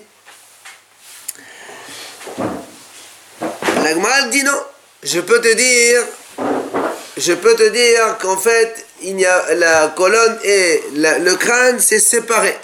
L'Agmara 3.83 4.24
dit 4.29 4.41
non. 4.41 4.63
Je 5.03 5.19
peux 5.19 5.39
te 5.39 5.53
dire, 5.53 6.01
je 7.17 7.33
peux 7.33 7.53
te 7.53 7.69
dire 7.69 8.17
qu'en 8.19 8.36
fait, 8.38 8.87
il 9.01 9.20
y 9.20 9.25
a 9.25 9.54
la 9.56 9.94
colonne 9.96 10.39
et 10.44 10.84
le 10.94 11.36
crâne, 11.36 11.80
c'est 11.80 12.00
séparé. 12.00 12.56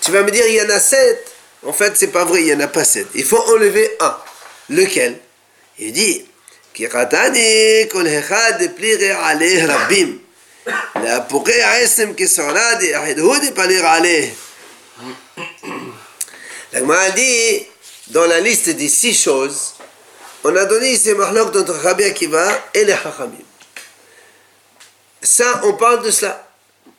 Tu 0.00 0.10
vas 0.10 0.22
me 0.22 0.30
dire, 0.30 0.46
il 0.46 0.54
y 0.54 0.62
en 0.62 0.70
a 0.70 0.80
sept. 0.80 1.32
En 1.66 1.72
fait, 1.72 1.92
c'est 1.96 2.08
pas 2.08 2.24
vrai, 2.24 2.42
il 2.42 2.46
n'y 2.46 2.54
en 2.54 2.60
a 2.60 2.68
pas 2.68 2.84
sept. 2.84 3.06
Il 3.14 3.24
faut 3.24 3.42
enlever 3.52 3.96
un. 4.00 4.16
Lequel? 4.68 5.18
Il 5.78 5.92
dit. 5.92 6.26
La 16.72 16.80
dit, 17.10 17.66
dans 18.08 18.26
la 18.26 18.40
liste 18.40 18.70
des 18.70 18.88
six 18.88 19.14
choses, 19.14 19.74
on 20.42 20.54
a 20.56 20.64
donné 20.64 20.96
ces 20.96 21.14
mahlok 21.14 21.54
entre 21.54 21.74
Rabbi 21.74 22.04
Akiva 22.04 22.46
et 22.74 22.84
les 22.84 22.92
Hachamim. 22.92 23.43
Ça, 25.24 25.62
on 25.64 25.72
parle 25.72 26.04
de 26.04 26.10
cela. 26.10 26.46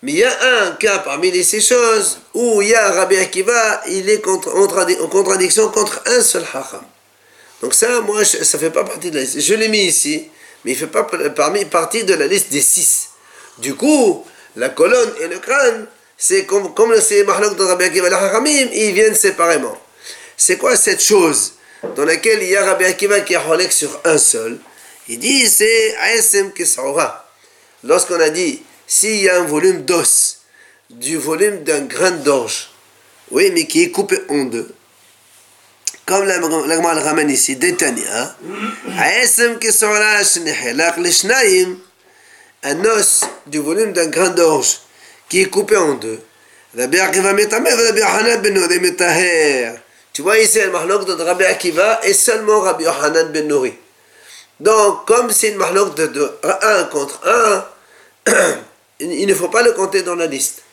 Mais 0.02 0.12
il 0.14 0.18
y 0.18 0.24
a 0.24 0.64
un 0.64 0.72
cas 0.72 1.00
parmi 1.00 1.32
les 1.32 1.44
six 1.44 1.62
choses 1.62 2.20
où 2.34 2.62
il 2.62 2.70
y 2.70 2.76
a 2.76 2.92
Rabbi 2.92 3.18
Akiva, 3.18 3.82
il 3.88 4.10
est 4.10 4.28
en 4.28 5.08
contradiction 5.08 5.70
contre 5.70 6.02
un 6.06 6.22
seul 6.22 6.44
Hacham. 6.54 6.84
Donc 7.62 7.74
ça, 7.74 8.02
moi, 8.02 8.26
ça 8.26 8.38
ne 8.40 8.44
fait 8.44 8.70
pas 8.72 8.84
partie 8.84 9.10
de 9.10 9.16
la 9.16 9.22
liste. 9.22 9.40
Je 9.40 9.54
l'ai 9.54 9.68
mis 9.68 9.86
ici, 9.86 10.30
mais 10.64 10.72
il 10.72 10.74
ne 10.74 10.80
fait 10.80 10.88
pas 10.88 11.08
parmi, 11.36 11.66
partie 11.66 12.04
de 12.04 12.14
la 12.14 12.28
liste 12.28 12.52
des 12.52 12.62
six. 12.62 13.10
Du 13.60 13.76
coup, 13.76 14.26
la 14.56 14.70
colonne 14.70 15.14
et 15.22 15.28
le 15.28 15.40
crâne, 15.40 15.88
c'est 16.18 16.46
comme, 16.46 16.74
comme 16.74 17.00
c'est 17.00 17.24
Mahlok 17.24 17.56
de 17.56 17.64
Rabbi 17.64 17.86
Akiva 17.86 18.10
et 18.10 18.14
Hachamim, 18.14 18.70
ils 18.74 18.92
viennent 18.92 19.16
séparément. 19.16 19.78
C'est 20.36 20.58
quoi 20.58 20.76
cette 20.76 21.02
chose 21.02 21.54
dans 21.96 22.06
laquelle 22.06 22.42
il 22.42 22.50
y 22.50 22.56
a 22.56 22.66
Rabbi 22.66 22.86
Akiva 22.86 23.22
qui 23.22 23.36
a 23.36 23.42
sur 23.70 24.00
un 24.04 24.18
seul, 24.18 24.60
il 25.08 25.20
dit 25.20 25.48
c'est 25.48 25.96
Aesem 26.14 26.52
Kesaura. 26.52 27.25
Lorsqu'on 27.86 28.20
a 28.20 28.30
dit 28.30 28.62
s'il 28.88 29.22
y 29.22 29.30
a 29.30 29.40
un 29.40 29.46
volume 29.46 29.84
d'os, 29.84 30.40
du 30.90 31.18
volume 31.18 31.64
d'un 31.64 31.82
grain 31.82 32.12
d'orge, 32.12 32.70
oui, 33.32 33.52
mais 33.54 33.66
qui 33.66 33.84
est 33.84 33.92
coupé 33.92 34.20
en 34.30 34.44
deux, 34.46 34.74
comme 36.06 36.26
la 36.26 36.38
le 36.38 37.04
ramène 37.04 37.30
ici, 37.32 37.58
Shnehelach 40.24 40.98
Lishnaim, 40.98 41.78
un 42.64 42.86
os 42.86 43.22
du 43.48 43.60
volume 43.60 43.94
d'un 43.94 44.08
grain 44.08 44.30
d'orge 44.30 44.82
qui 45.30 45.42
est 45.42 45.50
coupé 45.50 45.78
en 45.78 45.96
deux. 45.96 46.20
Rabbi 46.78 47.00
Akiva 47.00 47.34
Metamer, 47.34 47.72
Rabbi 47.72 48.02
Hanan 48.02 48.42
ben. 48.42 49.80
Tu 50.14 50.22
vois 50.22 50.38
ici 50.38 50.60
le 50.60 50.72
mahlok 50.72 51.06
de 51.06 51.14
Rabbi 51.24 51.44
Akiva 51.44 52.00
et 52.04 52.14
seulement 52.14 52.62
Rabbi 52.62 52.84
Yohanan 52.84 53.32
ben 53.32 53.48
Nouri. 53.48 53.74
Donc, 54.60 55.06
comme 55.06 55.32
c'est 55.32 55.50
une 55.50 55.58
mahlok 55.58 55.96
de, 55.96 56.32
1 56.44 56.84
contre 56.86 57.20
1, 57.28 57.66
il 59.00 59.28
ne 59.28 59.34
faut 59.34 59.50
pas 59.50 59.64
le 59.64 59.74
compter 59.74 60.02
dans 60.02 60.16
la 60.16 60.28
liste. 60.28 60.64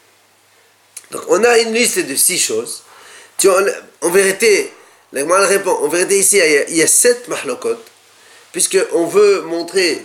Donc, 1.11 1.23
on 1.29 1.43
a 1.45 1.59
une 1.59 1.73
liste 1.73 1.99
de 1.99 2.15
6 2.15 2.39
choses. 2.39 2.83
En, 4.03 4.11
vérité, 4.11 4.73
la 5.13 5.25
répond, 5.47 5.73
en 5.73 5.89
vérité, 5.89 6.19
ici, 6.19 6.41
il 6.69 6.77
y 6.77 6.83
a, 6.83 6.87
7 6.87 7.29
mahlokot, 7.29 7.77
puisqu'on 8.53 9.07
veut 9.07 9.43
montrer, 9.43 10.01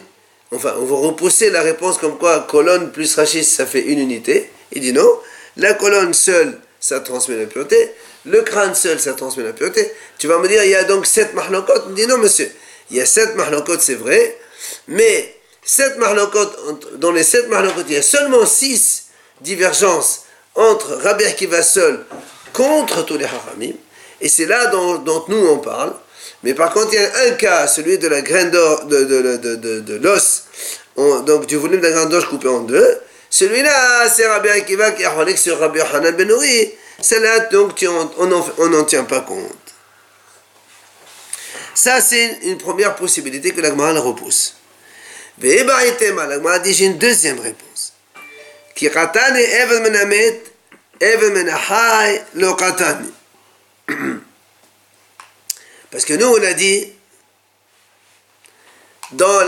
enfin, 0.51 0.73
on 0.79 0.85
veut 0.85 0.95
repousser 0.95 1.51
la 1.51 1.61
réponse 1.61 1.97
comme 1.99 2.17
quoi 2.17 2.41
colonne 2.49 2.91
plus 2.91 3.13
rachis, 3.15 3.43
ça 3.43 3.65
fait 3.65 3.81
une 3.81 3.99
unité. 3.99 4.49
Il 4.71 4.81
dit 4.81 4.91
non, 4.91 5.07
la 5.55 5.75
colonne 5.75 6.13
seule, 6.13 6.59
ça 6.79 6.99
transmet 6.99 7.37
la 7.37 7.45
pureté 7.45 7.93
le 8.27 8.41
crâne 8.41 8.75
seul, 8.75 8.99
ça 8.99 9.13
transmet 9.13 9.43
la 9.43 9.53
pureté. 9.53 9.91
Tu 10.17 10.27
vas 10.27 10.39
me 10.39 10.47
dire, 10.47 10.63
il 10.63 10.69
y 10.69 10.75
a 10.75 10.83
donc 10.83 11.05
sept 11.05 11.33
mahlokot. 11.33 11.89
me 11.89 11.95
dis, 11.95 12.07
non, 12.07 12.17
monsieur, 12.17 12.49
il 12.91 12.97
y 12.97 13.01
a 13.01 13.05
sept 13.05 13.35
mahlokot, 13.35 13.79
c'est 13.79 13.95
vrai, 13.95 14.37
mais 14.87 15.35
sept 15.67 15.97
mahlokot, 15.97 16.49
dans 16.95 17.11
les 17.11 17.23
sept 17.23 17.49
mahlokot, 17.49 17.83
il 17.87 17.95
y 17.95 17.97
a 17.97 18.01
seulement 18.01 18.45
six 18.45 19.07
divergences 19.41 20.23
entre 20.55 20.95
Rabbi 20.95 21.25
Akiva 21.25 21.61
seul 21.61 22.05
contre 22.53 23.03
tous 23.05 23.17
les 23.17 23.25
haramim, 23.25 23.73
et 24.21 24.29
c'est 24.29 24.45
là 24.45 24.67
dont, 24.67 25.25
nous 25.27 25.47
on 25.47 25.59
parle. 25.59 25.93
Mais 26.43 26.53
par 26.53 26.71
contre, 26.71 26.93
il 26.93 27.01
y 27.01 27.03
a 27.03 27.11
un 27.27 27.31
cas, 27.31 27.67
celui 27.67 27.97
de 27.97 28.07
la 28.07 28.21
graine 28.21 28.49
d'or, 28.49 28.85
de, 28.85 29.03
de, 29.03 29.95
l'os, 29.95 30.45
donc 30.95 31.45
du 31.45 31.57
volume 31.57 31.81
de 31.81 31.87
la 31.87 31.91
graine 31.91 32.09
d'or 32.09 32.27
coupé 32.27 32.47
en 32.47 32.61
deux. 32.61 33.01
Celui-là, 33.29 34.09
c'est 34.09 34.25
Rabbi 34.25 34.49
Akiva 34.49 34.91
qui 34.91 35.03
a 35.03 35.37
sur 35.37 35.59
Rabbi 35.59 35.81
Hanan 35.81 36.15
Ben 36.15 36.31
celle-là, 37.01 37.39
donc, 37.51 37.85
on 38.17 38.67
n'en 38.67 38.83
tient 38.85 39.03
pas 39.03 39.21
compte. 39.21 39.53
Ça, 41.75 42.01
c'est 42.01 42.39
une 42.43 42.57
première 42.57 42.95
possibilité 42.95 43.51
que 43.51 43.61
la 43.61 43.71
repousse. 43.99 44.55
La 45.39 46.59
dit, 46.59 46.73
j'ai 46.73 46.85
une 46.85 46.97
deuxième 46.97 47.39
réponse. 47.39 47.93
Parce 55.91 56.05
que 56.05 56.13
nous, 56.13 56.25
on 56.25 56.43
a 56.43 56.53
dit, 56.53 56.91
dans 59.11 59.41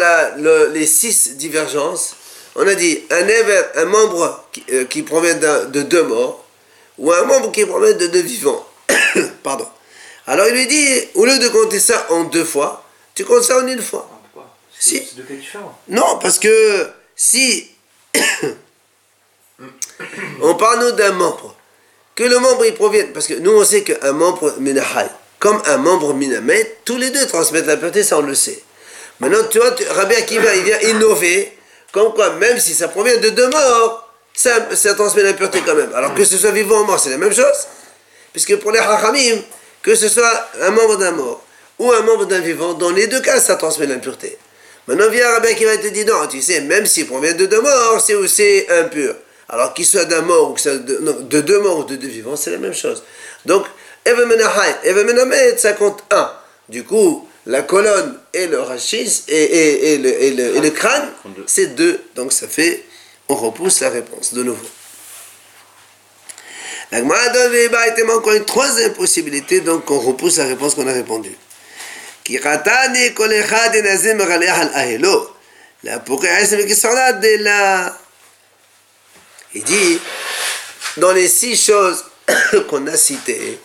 les 0.71 0.85
six 0.85 1.35
divergences, 1.37 2.15
on 2.55 2.67
a 2.67 2.75
dit 2.75 3.03
un, 3.09 3.27
un 3.75 3.85
membre 3.85 4.45
qui, 4.51 4.63
euh, 4.71 4.85
qui 4.85 5.01
provient 5.01 5.35
de 5.35 5.81
deux 5.81 6.03
morts, 6.03 6.45
ou 6.99 7.11
un 7.11 7.23
membre 7.23 7.51
qui 7.51 7.65
promet 7.65 7.93
de 7.95 8.07
deux 8.07 8.21
vivants. 8.21 8.67
Pardon. 9.43 9.67
Alors 10.27 10.47
il 10.47 10.53
lui 10.53 10.67
dit, 10.67 11.07
au 11.15 11.25
lieu 11.25 11.39
de 11.39 11.47
compter 11.47 11.79
ça 11.79 12.05
en 12.09 12.25
deux 12.25 12.45
fois, 12.45 12.85
tu 13.15 13.25
comptes 13.25 13.43
ça 13.43 13.57
en 13.57 13.67
une 13.67 13.81
fois. 13.81 14.18
C'est 14.79 14.99
cas 15.27 15.33
différents. 15.33 15.77
Non, 15.89 16.17
parce 16.21 16.39
que 16.39 16.87
si 17.15 17.69
on 20.41 20.55
parle 20.55 20.85
nous 20.85 20.91
d'un 20.91 21.11
membre, 21.11 21.55
que 22.15 22.23
le 22.23 22.39
membre 22.39 22.65
il 22.65 22.73
provient, 22.73 23.07
parce 23.13 23.27
que 23.27 23.33
nous 23.33 23.51
on 23.51 23.65
sait 23.65 23.83
qu'un 23.83 24.13
membre 24.13 24.55
minahai, 24.59 25.07
comme 25.37 25.61
un 25.65 25.77
membre 25.77 26.13
minamet, 26.13 26.77
tous 26.85 26.97
les 26.97 27.09
deux 27.09 27.27
transmettent 27.27 27.67
la 27.67 27.77
pureté, 27.77 28.03
ça 28.03 28.17
on 28.17 28.21
le 28.21 28.35
sait. 28.35 28.63
Maintenant, 29.19 29.39
tu 29.49 29.59
vois, 29.59 29.75
Rabbi 29.91 30.15
Akiva, 30.15 30.55
il 30.55 30.63
vient 30.63 30.79
innover, 30.81 31.57
comme 31.91 32.13
quoi, 32.13 32.31
même 32.35 32.57
si 32.57 32.73
ça 32.73 32.87
provient 32.87 33.17
de 33.17 33.29
deux 33.29 33.49
morts, 33.49 34.13
ça, 34.33 34.73
ça 34.75 34.93
transmet 34.93 35.23
l'impureté 35.23 35.61
quand 35.65 35.75
même. 35.75 35.93
Alors 35.93 36.13
que 36.13 36.23
ce 36.23 36.37
soit 36.37 36.51
vivant 36.51 36.81
ou 36.81 36.85
mort, 36.85 36.99
c'est 36.99 37.09
la 37.09 37.17
même 37.17 37.33
chose. 37.33 37.67
Puisque 38.31 38.55
pour 38.57 38.71
les 38.71 38.79
hachamim, 38.79 39.41
que 39.81 39.95
ce 39.95 40.07
soit 40.07 40.47
un 40.61 40.71
membre 40.71 40.97
d'un 40.97 41.11
mort 41.11 41.41
ou 41.79 41.91
un 41.91 42.01
membre 42.01 42.25
d'un 42.25 42.39
vivant, 42.39 42.73
dans 42.73 42.91
les 42.91 43.07
deux 43.07 43.19
cas, 43.19 43.41
ça 43.41 43.57
transmet 43.57 43.87
l'impureté. 43.87 44.37
Maintenant 44.89 45.07
vient 45.11 45.29
un 45.29 45.33
rabbin 45.33 45.53
qui 45.53 45.65
va 45.65 45.77
te 45.77 45.85
dire, 45.85 46.07
non, 46.07 46.25
tu 46.25 46.41
sais, 46.41 46.61
même 46.61 46.87
s'il 46.87 47.05
provient 47.05 47.33
de 47.33 47.45
deux 47.45 47.61
morts, 47.61 48.01
c'est 48.03 48.15
aussi 48.15 48.63
impur. 48.69 49.13
Alors 49.47 49.75
qu'il 49.75 49.85
soit 49.85 50.05
d'un 50.05 50.23
mort 50.23 50.49
ou 50.49 50.55
de, 50.55 51.21
de, 51.21 51.41
deux 51.41 51.59
morts 51.59 51.79
ou 51.79 51.83
de 51.83 51.95
deux 51.95 52.07
vivants, 52.07 52.35
c'est 52.35 52.49
la 52.49 52.57
même 52.57 52.73
chose. 52.73 53.03
Donc, 53.45 53.67
ça 55.57 55.73
compte 55.73 56.03
un. 56.09 56.31
Du 56.69 56.83
coup, 56.85 57.27
la 57.45 57.61
colonne 57.61 58.17
et 58.33 58.47
le 58.47 58.61
rachis 58.61 59.25
et, 59.27 59.99
le, 59.99 60.69
crâne, 60.69 61.07
c'est 61.45 61.75
deux. 61.75 62.01
Donc 62.15 62.33
ça 62.33 62.47
fait 62.47 62.83
on 63.27 63.35
repousse 63.35 63.81
la 63.81 63.89
réponse 63.89 64.33
de 64.33 64.41
nouveau. 64.41 64.65
La 66.91 66.97
Gemara 66.97 67.29
de 67.29 68.11
encore 68.11 68.33
une 68.33 68.45
troisième 68.45 68.93
possibilité, 68.93 69.61
donc 69.61 69.91
on 69.91 69.99
repousse 69.99 70.37
la 70.37 70.45
réponse 70.45 70.73
qu'on 70.73 70.87
a 70.87 70.93
répondue. 70.93 71.37
Il 79.53 79.63
dit, 79.63 79.99
dans 80.97 81.11
les 81.11 81.27
six 81.27 81.55
choses 81.55 82.05
qu'on 82.69 82.85
a 82.87 82.97
citées, 82.97 83.59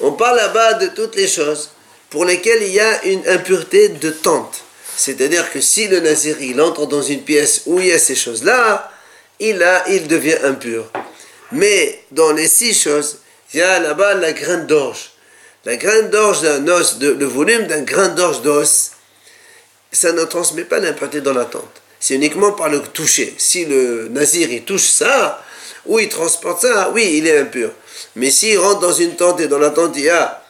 on 0.00 0.12
parle 0.12 0.36
là-bas 0.36 0.74
de 0.74 0.86
toutes 0.86 1.16
les 1.16 1.28
choses 1.28 1.70
pour 2.08 2.24
lesquelles 2.24 2.62
il 2.62 2.72
y 2.72 2.80
a 2.80 3.04
une 3.04 3.26
impureté 3.28 3.90
de 3.90 4.10
tente. 4.10 4.64
C'est-à-dire 4.96 5.50
que 5.52 5.60
si 5.60 5.88
le 5.88 6.00
nazir 6.00 6.40
il 6.40 6.60
entre 6.60 6.86
dans 6.86 7.02
une 7.02 7.22
pièce 7.22 7.62
où 7.66 7.80
il 7.80 7.86
y 7.86 7.92
a 7.92 7.98
ces 7.98 8.14
choses-là, 8.14 8.90
il, 9.38 9.62
a, 9.62 9.88
il 9.88 10.08
devient 10.08 10.38
impur. 10.44 10.90
Mais 11.52 12.02
dans 12.10 12.32
les 12.32 12.48
six 12.48 12.74
choses, 12.74 13.18
il 13.52 13.60
y 13.60 13.62
a 13.62 13.80
là-bas 13.80 14.14
la 14.14 14.32
graine 14.32 14.66
d'orge. 14.66 15.10
La 15.64 15.76
graine 15.76 16.08
d'orge 16.10 16.42
d'un 16.42 16.66
os, 16.68 16.96
le 17.00 17.24
volume 17.26 17.66
d'un 17.66 17.82
grain 17.82 18.08
d'orge 18.08 18.42
d'os, 18.42 18.92
ça 19.92 20.12
ne 20.12 20.24
transmet 20.24 20.64
pas 20.64 20.78
l'impureté 20.78 21.20
dans 21.20 21.34
la 21.34 21.44
tente. 21.44 21.82
c'est 21.98 22.14
uniquement 22.14 22.52
par 22.52 22.70
le 22.70 22.80
toucher. 22.80 23.34
Si 23.36 23.66
le 23.66 24.08
nazir 24.08 24.50
il 24.50 24.64
touche 24.64 24.86
ça, 24.86 25.44
ou 25.86 25.98
il 25.98 26.08
transporte 26.08 26.62
ça, 26.62 26.90
oui, 26.94 27.16
il 27.18 27.26
est 27.26 27.38
impur. 27.38 27.70
Mais 28.16 28.30
s'il 28.30 28.58
rentre 28.58 28.80
dans 28.80 28.92
une 28.92 29.16
tente 29.16 29.40
et 29.40 29.48
dans 29.48 29.58
la 29.58 29.70
tente 29.70 29.94
il 29.96 30.04
y 30.04 30.08
a 30.08 30.42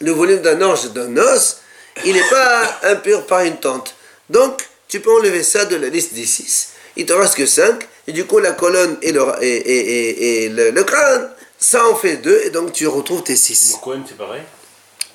le 0.00 0.12
volume 0.12 0.40
d'un 0.40 0.60
orge 0.60 0.92
d'un 0.92 1.16
os, 1.16 1.58
il 2.04 2.12
n'est 2.14 2.28
pas 2.30 2.78
impur 2.84 3.26
par 3.26 3.40
une 3.40 3.56
tente. 3.56 3.94
Donc, 4.30 4.62
tu 4.88 5.00
peux 5.00 5.10
enlever 5.10 5.42
ça 5.42 5.64
de 5.64 5.76
la 5.76 5.88
liste 5.88 6.14
des 6.14 6.26
six. 6.26 6.68
Il 6.96 7.06
te 7.06 7.12
reste 7.12 7.34
que 7.34 7.46
cinq, 7.46 7.86
et 8.06 8.12
du 8.12 8.24
coup 8.24 8.38
la 8.38 8.52
colonne 8.52 8.96
et 9.02 9.12
le, 9.12 9.22
et, 9.42 10.48
le, 10.48 10.82
crâne, 10.84 11.28
ça 11.58 11.88
en 11.88 11.94
fait 11.94 12.18
deux, 12.18 12.40
et 12.44 12.50
donc 12.50 12.72
tu 12.72 12.86
retrouves 12.86 13.22
tes 13.22 13.36
six. 13.36 13.72
Le 13.72 13.78
coin, 13.78 14.04
c'est 14.06 14.16
pareil 14.16 14.42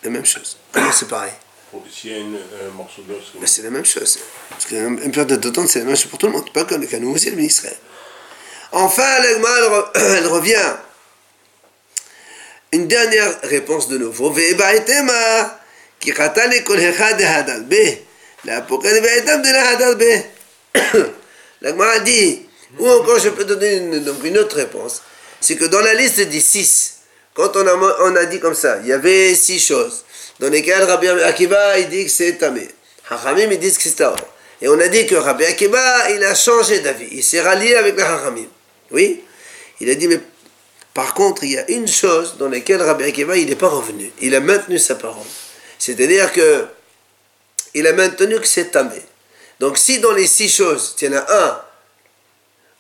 La 0.04 0.10
même 0.10 0.26
chose. 0.26 0.58
c'est 0.94 1.08
pareil. 1.08 1.34
S'il 1.90 2.12
y 2.12 2.16
a 2.16 2.18
un 2.20 2.72
morceau 2.76 3.02
d'os. 3.04 3.32
c'est 3.46 3.62
la 3.62 3.70
même 3.70 3.86
chose. 3.86 4.20
Parce 4.50 4.66
qu'une 4.66 5.12
période 5.12 5.40
de 5.40 5.50
temps, 5.50 5.66
c'est 5.68 5.80
la 5.80 5.86
même 5.86 5.96
chose 5.96 6.10
pour 6.10 6.20
tout 6.20 6.26
le 6.28 6.34
monde. 6.34 6.52
Pas 6.52 6.66
comme 6.66 6.84
nous 6.84 7.12
aussi, 7.16 7.32
le 7.32 7.42
Israël. 7.42 7.78
Enfin, 8.74 9.20
l'Agma, 9.20 9.50
elle 9.96 10.28
revient. 10.28 10.76
Une 12.74 12.88
dernière 12.88 13.40
réponse 13.44 13.88
de 13.88 13.98
nouveau. 13.98 14.32
Ve'ebaitema, 14.32 15.60
ki 16.00 16.14
khatale 16.16 16.64
kol 16.64 16.80
hechad 16.80 17.20
hadal 17.22 17.66
be. 17.68 17.84
La 18.48 18.62
pokane 18.62 19.00
ve'etam 19.04 19.42
de 19.42 19.52
la 19.52 19.66
hadal 19.72 19.96
be. 19.96 20.12
L'Agma 21.62 22.00
dit, 22.00 22.48
ou 22.80 22.88
encore 22.88 23.20
je 23.20 23.30
peux 23.30 23.44
donner 23.44 23.76
une, 23.78 24.00
donc 24.04 24.24
une 24.24 24.38
autre 24.38 24.56
réponse. 24.56 25.02
C'est 25.42 25.58
que 25.58 25.66
dans 25.66 25.82
la 25.82 25.96
liste 25.96 26.22
des 26.22 26.40
six, 26.40 27.00
quand 27.34 27.56
on 27.56 27.68
a, 27.68 27.96
on 28.02 28.16
a 28.16 28.26
dit 28.26 28.40
comme 28.40 28.56
ça, 28.56 28.80
il 28.82 28.88
y 28.88 28.94
avait 28.94 29.34
six 29.36 29.60
choses 29.60 30.06
dans 30.40 30.50
lesquels 30.50 30.84
Rabbi 30.84 31.08
Akiva 31.10 31.80
il 31.80 31.90
dit 31.90 32.06
que 32.06 32.12
c'est 32.12 32.34
Tamé. 32.38 32.68
Hachamim 33.10 33.52
ils 33.52 33.60
disent 33.60 33.78
que 33.78 33.84
c'est 33.84 33.96
Taor. 33.96 34.16
Et 34.62 34.68
on 34.68 34.80
a 34.80 34.88
dit 34.88 35.08
que 35.08 35.16
Rabbi 35.16 35.44
Akiva 35.46 36.12
il 36.12 36.24
a 36.24 36.36
changé 36.36 36.80
d'avis, 36.80 37.08
il 37.12 37.24
s'est 37.24 37.42
rallié 37.42 37.76
avec 37.76 37.96
les 37.96 38.04
Hachamim. 38.04 38.48
Oui? 38.92 39.24
Il 39.80 39.90
a 39.90 39.96
dit, 39.96 40.08
mais 40.08 40.20
par 40.94 41.14
contre, 41.14 41.44
il 41.44 41.54
y 41.54 41.58
a 41.58 41.70
une 41.72 41.88
chose 41.88 42.36
dans 42.38 42.50
laquelle 42.50 42.82
Rabbi 42.82 43.04
Akiva 43.06 43.36
il 43.36 43.48
n'est 43.48 43.56
pas 43.56 43.70
revenu. 43.70 44.12
Il 44.22 44.36
a 44.36 44.40
maintenu 44.40 44.78
sa 44.78 44.96
parole. 44.96 45.26
C'est-à-dire 45.80 46.32
que 46.32 46.66
il 47.74 47.88
a 47.88 47.94
maintenu 47.94 48.40
que 48.40 48.48
c'est 48.48 48.72
Tamé. 48.72 49.02
Donc 49.60 49.78
si 49.78 50.00
dans 50.00 50.12
les 50.12 50.28
six 50.28 50.50
choses, 50.50 50.96
il 51.02 51.06
y 51.06 51.16
en 51.16 51.18
a 51.18 51.26
un 51.30 51.62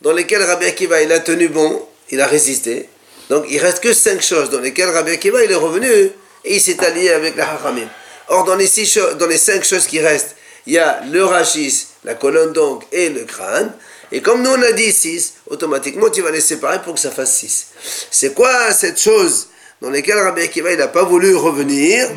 dans 0.01 0.13
lesquelles 0.13 0.43
Rabbi 0.43 0.65
Akiva 0.65 1.01
il 1.01 1.11
a 1.11 1.19
tenu 1.19 1.47
bon, 1.47 1.87
il 2.11 2.21
a 2.21 2.27
résisté, 2.27 2.89
donc 3.29 3.45
il 3.49 3.59
reste 3.59 3.81
que 3.81 3.93
cinq 3.93 4.21
choses 4.21 4.49
dans 4.49 4.59
lesquelles 4.59 4.89
Rabbi 4.89 5.11
Akiva 5.11 5.43
il 5.43 5.51
est 5.51 5.55
revenu 5.55 5.89
et 5.89 6.55
il 6.55 6.61
s'est 6.61 6.83
allié 6.83 7.09
avec 7.09 7.35
la 7.35 7.53
Hachamim. 7.53 7.87
Or, 8.27 8.43
dans 8.45 8.55
les, 8.55 8.67
six 8.67 8.97
dans 9.19 9.27
les 9.27 9.37
cinq 9.37 9.63
choses 9.63 9.87
qui 9.87 9.99
restent, 9.99 10.35
il 10.65 10.73
y 10.73 10.77
a 10.77 11.01
le 11.11 11.23
rachis, 11.23 11.87
la 12.03 12.15
colonne 12.15 12.53
donc, 12.53 12.85
et 12.91 13.09
le 13.09 13.23
crâne. 13.23 13.73
Et 14.11 14.21
comme 14.21 14.41
nous 14.41 14.49
on 14.49 14.61
a 14.61 14.73
dit 14.73 14.91
six, 14.91 15.35
automatiquement 15.47 16.09
tu 16.09 16.21
vas 16.21 16.31
les 16.31 16.41
séparer 16.41 16.81
pour 16.81 16.95
que 16.95 16.99
ça 16.99 17.11
fasse 17.11 17.35
six. 17.35 17.67
C'est 18.11 18.33
quoi 18.33 18.71
cette 18.73 18.99
chose 18.99 19.47
dans 19.81 19.89
laquelle 19.89 20.17
Rabbi 20.17 20.41
Akiva 20.41 20.75
n'a 20.75 20.87
pas 20.87 21.03
voulu 21.03 21.35
revenir? 21.35 22.09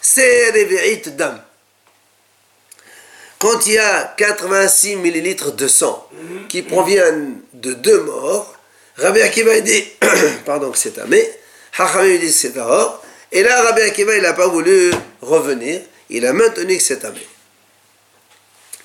C'est 0.00 0.52
les 0.52 0.64
vérités 0.64 1.10
d'âme. 1.10 1.40
Quand 3.38 3.66
il 3.66 3.72
y 3.72 3.78
a 3.78 4.14
86 4.16 4.96
millilitres 4.96 5.52
de 5.52 5.66
sang 5.68 6.08
qui 6.48 6.62
proviennent 6.62 7.40
de 7.54 7.72
deux 7.72 8.00
morts, 8.00 8.56
Rabbi 8.96 9.20
Akiva 9.22 9.60
dit, 9.60 9.84
pardon, 10.44 10.70
que 10.70 10.78
c'est 10.78 10.98
amé, 10.98 11.26
Hachamim 11.78 12.18
dit 12.18 12.32
c'est 12.32 12.56
or, 12.58 13.02
et 13.30 13.42
là, 13.42 13.62
Rabbi 13.62 13.80
Akiva, 13.82 14.16
il 14.16 14.22
n'a 14.22 14.34
pas 14.34 14.46
voulu 14.46 14.90
revenir, 15.22 15.80
il 16.10 16.26
a 16.26 16.32
maintenu 16.32 16.76
que 16.76 16.82
c'est 16.82 17.04
amé. 17.04 17.26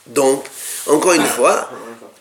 Donc, 0.07 0.45
encore 0.85 1.13
une 1.13 1.25
fois, 1.25 1.69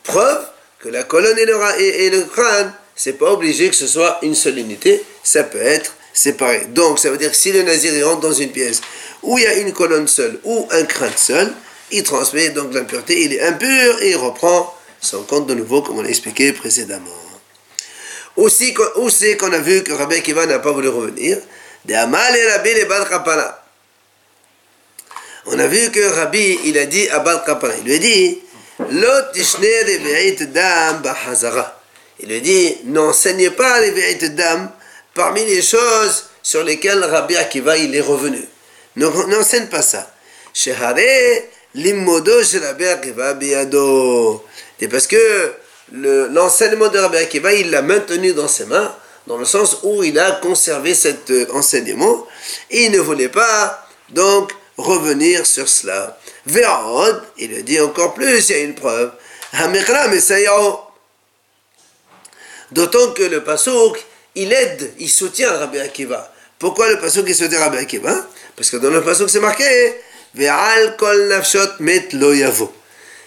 preuve 0.02 0.44
que 0.80 0.88
la 0.88 1.04
colonne 1.04 1.38
et 1.38 1.44
le, 1.44 1.56
et, 1.80 2.10
le 2.10 2.22
crâne, 2.22 2.72
c'est 2.96 3.12
pas 3.12 3.30
obligé 3.30 3.68
que 3.70 3.76
ce 3.76 3.86
soit 3.86 4.18
une 4.22 4.34
seule 4.34 4.58
unité, 4.58 5.04
ça 5.22 5.44
peut 5.44 5.62
être 5.62 5.94
séparé. 6.12 6.66
Donc, 6.70 6.98
ça 6.98 7.10
veut 7.10 7.18
dire 7.18 7.30
que 7.30 7.36
si 7.36 7.52
le 7.52 7.62
nazir 7.62 8.06
rentre 8.06 8.20
dans 8.20 8.32
une 8.32 8.50
pièce 8.50 8.80
où 9.22 9.38
il 9.38 9.44
y 9.44 9.46
a 9.46 9.54
une 9.54 9.72
colonne 9.72 10.08
seule 10.08 10.40
ou 10.44 10.66
un 10.72 10.82
crâne 10.84 11.12
seul, 11.16 11.52
il 11.92 12.02
transmet 12.02 12.50
donc 12.50 12.74
l'impureté, 12.74 13.22
il 13.22 13.32
est 13.34 13.42
impur 13.42 14.02
et 14.02 14.10
il 14.10 14.16
reprend 14.16 14.74
son 15.00 15.22
compte 15.22 15.46
de 15.46 15.54
nouveau, 15.54 15.82
comme 15.82 15.98
on 15.98 16.02
l'a 16.02 16.08
expliqué 16.08 16.52
précédemment. 16.52 17.10
Aussi, 18.36 18.74
où 18.96 19.08
c'est 19.08 19.36
qu'on 19.36 19.52
a 19.52 19.58
vu 19.58 19.82
que 19.82 19.92
Rabbi 19.92 20.16
Akiva 20.16 20.46
n'a 20.46 20.58
pas 20.58 20.72
voulu 20.72 20.88
revenir 20.88 21.38
on 25.48 25.58
a 25.58 25.66
vu 25.68 25.90
que 25.92 26.00
Rabbi, 26.00 26.58
il 26.64 26.76
a 26.78 26.86
dit 26.86 27.08
à 27.08 27.20
Bal 27.20 27.44
Kapana, 27.46 27.74
il 27.78 27.84
lui 27.84 27.94
a 27.94 27.98
dit, 27.98 28.38
il 32.18 32.28
lui 32.28 32.36
a 32.36 32.40
dit, 32.40 32.76
n'enseigne 32.84 33.50
pas 33.50 33.80
les 33.80 33.92
vérités 33.92 34.30
d'âme 34.30 34.72
parmi 35.14 35.44
les 35.44 35.62
choses 35.62 36.24
sur 36.42 36.64
lesquelles 36.64 37.04
Rabbi 37.04 37.36
Akiva 37.36 37.76
il 37.76 37.94
est 37.94 38.00
revenu. 38.00 38.44
N'enseigne 38.96 39.66
pas 39.66 39.82
ça. 39.82 40.12
C'est 40.52 40.74
parce 44.88 45.06
que 45.06 45.52
l'enseignement 45.92 46.88
de 46.88 46.98
Rabbi 46.98 47.16
Akiva, 47.16 47.52
il 47.52 47.70
l'a 47.70 47.82
maintenu 47.82 48.32
dans 48.32 48.48
ses 48.48 48.66
mains 48.66 48.94
dans 49.26 49.36
le 49.36 49.44
sens 49.44 49.78
où 49.82 50.02
il 50.02 50.18
a 50.18 50.32
conservé 50.32 50.94
cet 50.94 51.30
euh, 51.30 51.46
enseignement 51.52 52.26
il 52.70 52.92
ne 52.92 52.98
voulait 52.98 53.28
pas 53.28 53.86
donc 54.10 54.52
revenir 54.76 55.46
sur 55.46 55.68
cela. 55.68 56.18
Verod, 56.46 57.22
il 57.38 57.50
le 57.50 57.62
dit 57.62 57.80
encore 57.80 58.14
plus, 58.14 58.48
il 58.50 58.56
y 58.56 58.58
a 58.58 58.62
une 58.62 58.74
preuve. 58.74 59.10
D'autant 62.72 63.12
que 63.12 63.22
le 63.22 63.42
Passouk, 63.42 64.04
il 64.34 64.52
aide, 64.52 64.92
il 64.98 65.08
soutient 65.08 65.50
Rabbi 65.56 65.78
Akiva. 65.78 66.32
Pourquoi 66.58 66.88
le 66.90 67.00
Passouk 67.00 67.24
il 67.26 67.34
soutient 67.34 67.60
Rabbi 67.60 67.78
Akiva? 67.78 68.26
Parce 68.54 68.70
que 68.70 68.76
dans 68.76 68.90
le 68.90 69.02
Passouk 69.02 69.30
c'est 69.30 69.40
marqué 69.40 69.94
Ve'al 70.34 70.96
kol 70.96 71.28
nafshot 71.28 71.80
met 71.80 72.12
lo 72.12 72.34
yavo. 72.34 72.70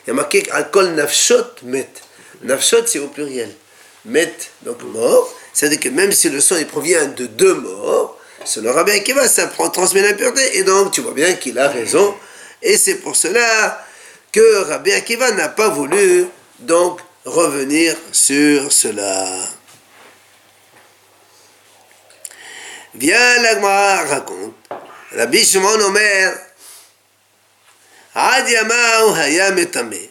Il 0.05 0.09
y 0.09 0.11
a 0.11 0.13
marqué 0.13 0.43
Al 0.51 0.69
kol 0.69 0.89
nafshot 0.93 1.63
met. 1.63 1.89
Nafshot, 2.43 2.85
c'est 2.87 2.99
au 2.99 3.07
pluriel. 3.07 3.53
Met, 4.05 4.33
donc 4.61 4.81
mort, 4.83 5.33
c'est-à-dire 5.53 5.79
que 5.79 5.89
même 5.89 6.11
si 6.11 6.29
le 6.29 6.39
sang 6.39 6.55
il 6.57 6.67
provient 6.67 7.05
de 7.07 7.25
deux 7.25 7.53
morts, 7.53 8.17
selon 8.45 8.73
Rabbi 8.73 8.91
Akiva, 8.91 9.27
ça 9.27 9.47
prend, 9.47 9.69
transmet 9.69 10.01
l'impureté. 10.01 10.57
Et 10.57 10.63
donc, 10.63 10.91
tu 10.91 11.01
vois 11.01 11.13
bien 11.13 11.33
qu'il 11.33 11.59
a 11.59 11.67
raison. 11.67 12.15
Et 12.61 12.77
c'est 12.77 12.95
pour 12.95 13.15
cela 13.15 13.85
que 14.31 14.63
Rabbi 14.63 14.91
Akiva 14.93 15.31
n'a 15.31 15.49
pas 15.49 15.69
voulu 15.69 16.27
donc 16.59 17.01
revenir 17.25 17.95
sur 18.11 18.71
cela. 18.71 19.27
Viens, 22.95 23.41
l'Agma 23.41 24.03
raconte. 24.05 24.55
Rabbi 25.15 25.43
Shimon 25.43 25.81
Omer, 25.81 26.33
Ad 28.15 28.49
Yamaou 28.49 29.13
Hayametame. 29.15 30.09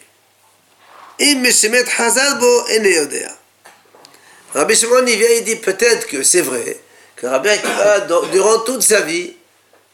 Im 1.21 1.41
Meshemet 1.41 1.85
Hazar 1.97 2.39
bo 2.39 2.63
Rabbi 4.53 4.75
Shimon 4.75 5.05
il 5.05 5.17
vient 5.17 5.29
et 5.29 5.41
dit 5.41 5.57
peut-être 5.57 6.07
que 6.07 6.23
c'est 6.23 6.41
vrai 6.41 6.79
que 7.15 7.27
Rabbi 7.27 7.49
Akiva 7.49 8.07
durant 8.31 8.59
toute 8.59 8.81
sa 8.81 9.01
vie, 9.01 9.33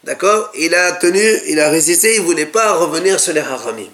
d'accord, 0.04 0.50
il 0.54 0.74
a 0.74 0.92
tenu, 0.92 1.20
il 1.48 1.58
a 1.58 1.68
résisté, 1.68 2.14
il 2.14 2.22
voulait 2.22 2.46
pas 2.46 2.74
revenir 2.74 3.18
sur 3.18 3.32
les 3.32 3.40
haramim. 3.40 3.90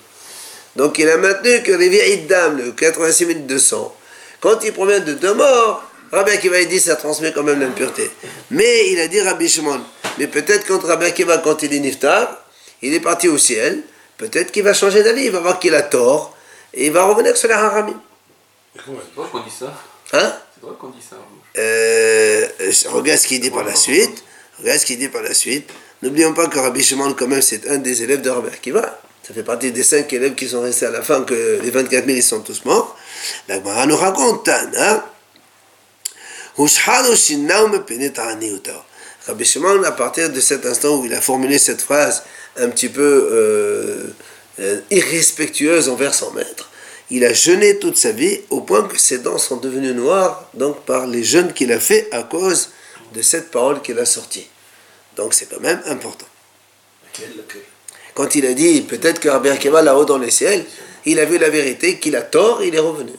Donc 0.77 0.99
il 0.99 1.09
a 1.09 1.17
maintenu 1.17 1.63
que 1.63 1.73
les 1.73 1.89
vieilles 1.89 2.27
dames, 2.27 2.59
le 2.59 2.73
86 2.73 3.35
200, 3.47 3.97
quand 4.41 4.63
il 4.65 4.73
provient 4.73 5.01
de 5.01 5.15
deux 5.15 5.35
morts, 5.35 5.83
Rabbi 6.13 6.33
Akiva 6.33 6.61
il 6.61 6.69
dit 6.69 6.81
ça 6.81 6.97
transmet 6.97 7.33
quand 7.33 7.43
même 7.43 7.61
l'impureté. 7.61 8.11
Mais 8.51 8.91
il 8.91 9.01
a 9.01 9.09
dit 9.09 9.21
Rabbi 9.21 9.49
Shimon, 9.49 9.81
mais 10.19 10.27
peut-être 10.27 10.67
quand 10.67 10.83
Rabbi 10.83 11.07
Akiva 11.07 11.39
quand 11.39 11.63
il 11.63 11.73
est 11.73 11.81
niftar, 11.81 12.45
il 12.83 12.93
est 12.93 13.01
parti 13.01 13.29
au 13.29 13.39
ciel, 13.39 13.83
peut-être 14.19 14.53
qu'il 14.53 14.65
va 14.65 14.75
changer 14.75 15.03
d'avis, 15.03 15.25
il 15.25 15.31
va 15.31 15.41
voir 15.41 15.59
qu'il 15.59 15.75
a 15.75 15.83
tort, 15.83 16.37
et 16.75 16.87
il 16.87 16.93
va 16.93 17.05
revenir 17.05 17.37
sur 17.37 17.49
les 17.49 17.55
haramim. 17.55 18.01
Pourquoi 19.15 19.41
on 19.41 19.45
dit 19.45 19.55
ça 19.55 19.73
Hein 20.13 20.33
qu'on 20.79 20.89
dit 20.91 21.03
ça. 21.03 21.17
Euh, 21.59 22.49
regarde 22.91 23.19
ce 23.19 23.27
qu'il 23.27 23.41
dit 23.41 23.51
par 23.51 23.65
la 23.65 23.75
suite. 23.75 24.23
Regarde 24.59 24.79
ce 24.79 24.87
qu'il 24.87 24.99
dit 24.99 25.09
par 25.09 25.23
la 25.23 25.35
suite. 25.35 25.69
N'oublions 26.03 26.35
pas 26.35 26.47
que 26.49 26.59
Rabbi 26.59 26.83
Shimon, 26.83 27.15
quand 27.15 27.29
même, 27.29 27.43
c'est 27.43 27.69
un 27.69 27.79
des 27.79 28.03
élèves 28.03 28.23
de 28.23 28.31
Rabbi 28.31 28.49
Akiva. 28.49 29.01
Ça 29.23 29.33
fait 29.35 29.45
partie 29.45 29.71
des 29.71 29.83
cinq 29.83 30.13
élèves 30.13 30.35
qui 30.35 30.49
sont 30.49 30.63
restés 30.63 30.87
à 30.87 30.91
la 30.91 31.03
fin, 31.03 31.23
que 31.23 31.61
les 31.63 31.71
24 31.71 32.05
000 32.07 32.17
ils 32.17 32.23
sont 32.23 32.41
tous 32.41 32.65
morts. 32.65 32.97
La 33.49 33.57
Gemara 33.57 33.87
nous 33.87 33.97
raconte, 33.97 34.49
hein. 34.49 35.05
Rabbi 39.27 39.45
Shimon, 39.45 39.83
à 39.85 39.93
partir 39.93 40.31
de 40.31 40.41
cet 40.41 40.67
instant 40.67 40.97
où 40.97 41.05
il 41.05 41.15
a 41.15 41.21
formulé 41.21 41.59
cette 41.59 41.81
phrase 41.81 42.25
un 42.57 42.69
petit 42.69 42.89
peu 42.89 43.29
euh, 43.33 44.13
euh, 44.61 44.81
irrespectueuse 44.91 45.89
envers 45.89 46.15
son 46.15 46.31
maître, 46.33 46.71
il 47.11 47.25
a 47.25 47.33
jeûné 47.33 47.79
toute 47.79 47.97
sa 47.97 48.13
vie 48.13 48.41
au 48.51 48.61
point 48.63 48.83
que 48.89 48.99
ses 48.99 49.19
dents 49.19 49.39
sont 49.39 49.57
devenues 49.57 49.95
noires 49.95 50.49
donc 50.55 50.85
par 50.85 51.07
les 51.07 51.23
jeûnes 51.23 51.53
qu'il 51.53 51.73
a 51.73 51.81
fait 51.81 52.09
à 52.11 52.23
cause 52.23 52.71
de 53.13 53.23
cette 53.23 53.51
parole 53.51 53.83
qu'il 53.83 53.99
a 53.99 54.07
sortie. 54.07 54.47
Donc 55.17 55.35
c'est 55.35 55.47
quand 55.47 55.61
même 55.61 55.83
important. 55.87 56.27
Quand 58.15 58.35
il 58.35 58.47
a 58.47 58.55
dit 58.55 58.81
peut-être 58.83 59.21
que 59.21 59.29
Rabbi 59.29 59.51
Akiva 59.51 59.83
là-haut 59.83 60.05
dans 60.05 60.19
les 60.19 60.31
ciels, 60.31 60.65
il 61.05 61.19
a 61.19 61.25
vu 61.25 61.39
la 61.39 61.51
vérité, 61.51 61.99
qu'il 61.99 62.17
a 62.17 62.23
tort, 62.23 62.63
il 62.63 62.75
est 62.75 62.79
revenu. 62.79 63.13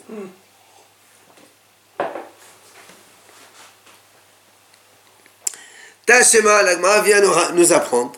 Tashema, 6.05 6.63
l'agma 6.63 7.01
vient 7.01 7.21
nous 7.53 7.73
apprendre. 7.73 8.13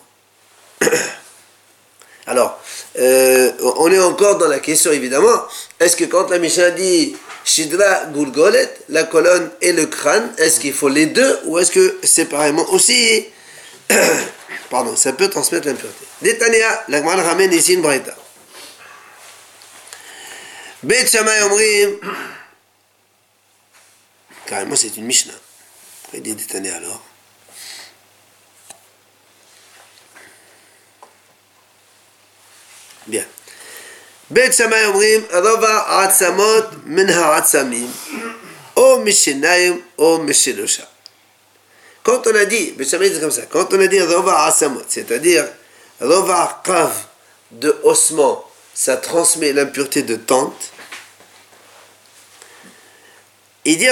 Alors, 2.28 2.60
euh, 2.98 3.52
on 3.78 3.92
est 3.92 4.00
encore 4.00 4.38
dans 4.38 4.48
la 4.48 4.60
question 4.60 4.92
évidemment. 4.92 5.44
Est-ce 5.80 5.96
que 5.96 6.06
quand 6.06 6.30
la 6.30 6.40
Mishnah 6.40 6.72
dit 6.72 7.16
Shidra 7.44 8.06
Gulgolet, 8.08 8.74
la 8.90 9.04
colonne 9.04 9.52
et 9.62 9.72
le 9.72 9.86
crâne, 9.86 10.34
est-ce 10.38 10.60
qu'il 10.60 10.74
faut 10.74 10.90
les 10.90 11.06
deux 11.06 11.40
ou 11.46 11.60
est-ce 11.60 11.72
que 11.72 12.00
séparément 12.04 12.68
aussi? 12.72 13.26
Pardon, 14.72 14.96
ça 14.96 15.14
peut 15.14 15.30
transmettre 15.30 15.68
l'impureté. 15.68 16.06
Détania, 16.22 16.84
la 16.88 17.02
ramène 17.02 17.54
ici 17.54 17.74
une 17.76 17.82
breta. 17.82 18.16
Bet. 20.82 21.06
Carrément, 24.48 24.76
c'est 24.76 24.98
une 24.98 25.06
Mishnah. 25.06 25.34
Il 26.14 26.22
dit 26.22 26.36
alors? 26.70 27.02
Bien. 33.08 33.26
Quand 42.04 42.28
on 42.28 42.36
a 42.36 42.46
dit, 42.46 42.72
Bet 42.72 42.86
dit 42.86 44.00
c'est-à-dire 44.88 45.46
Rova 46.02 46.62
Kav 46.64 46.92
de 47.52 47.76
ossement, 47.84 48.50
ça 48.74 48.98
transmet 48.98 49.54
l'impureté 49.54 50.02
de 50.02 50.16
tente. 50.16 50.72
Il 53.64 53.78
dit 53.78 53.88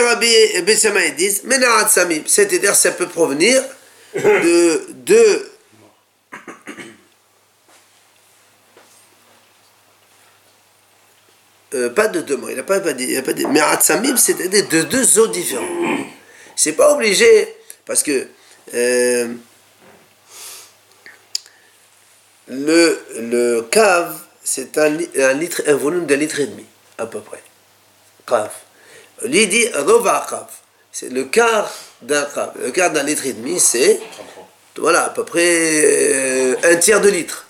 c'est-à-dire 2.25 2.75
ça 2.75 2.91
peut 2.91 3.07
provenir 3.07 3.63
de 4.15 4.85
deux 4.93 5.52
Euh, 11.73 11.89
pas 11.89 12.07
de 12.07 12.21
deux 12.21 12.37
mots, 12.37 12.49
il 12.49 12.55
n'a 12.55 12.63
pas, 12.63 12.79
dit, 12.79 13.19
pas 13.21 13.33
dit. 13.33 13.45
Mais 13.47 13.59
Atsamim, 13.59 14.15
c'est-à-dire 14.15 14.67
de 14.67 14.81
deux 14.83 15.19
eaux 15.19 15.27
différentes. 15.27 15.67
C'est 16.55 16.73
pas 16.73 16.93
obligé, 16.93 17.55
parce 17.85 18.03
que 18.03 18.27
euh, 18.75 19.27
le, 22.47 22.99
le 23.19 23.61
cave, 23.71 24.15
c'est 24.43 24.77
un, 24.77 24.97
un, 25.17 25.39
un 25.67 25.75
volume 25.75 26.05
d'un 26.05 26.15
litre 26.17 26.39
et 26.39 26.45
demi, 26.45 26.65
à 26.97 27.07
peu 27.07 27.21
près. 27.21 27.41
Cave. 28.27 28.51
Lui 29.23 29.47
dit 29.47 29.67
Rova 29.73 30.25
cave. 30.29 30.47
C'est 30.91 31.09
le 31.09 31.23
quart 31.23 31.73
d'un 32.03 32.25
cave. 32.25 32.51
Le 32.61 32.69
quart 32.69 32.91
d'un 32.91 33.03
litre 33.03 33.25
et 33.25 33.33
demi, 33.33 33.59
c'est 33.59 33.99
voilà, 34.77 35.05
à 35.05 35.09
peu 35.09 35.23
près 35.25 35.41
euh, 35.43 36.55
un 36.63 36.75
tiers 36.75 37.01
de 37.01 37.09
litre. 37.09 37.47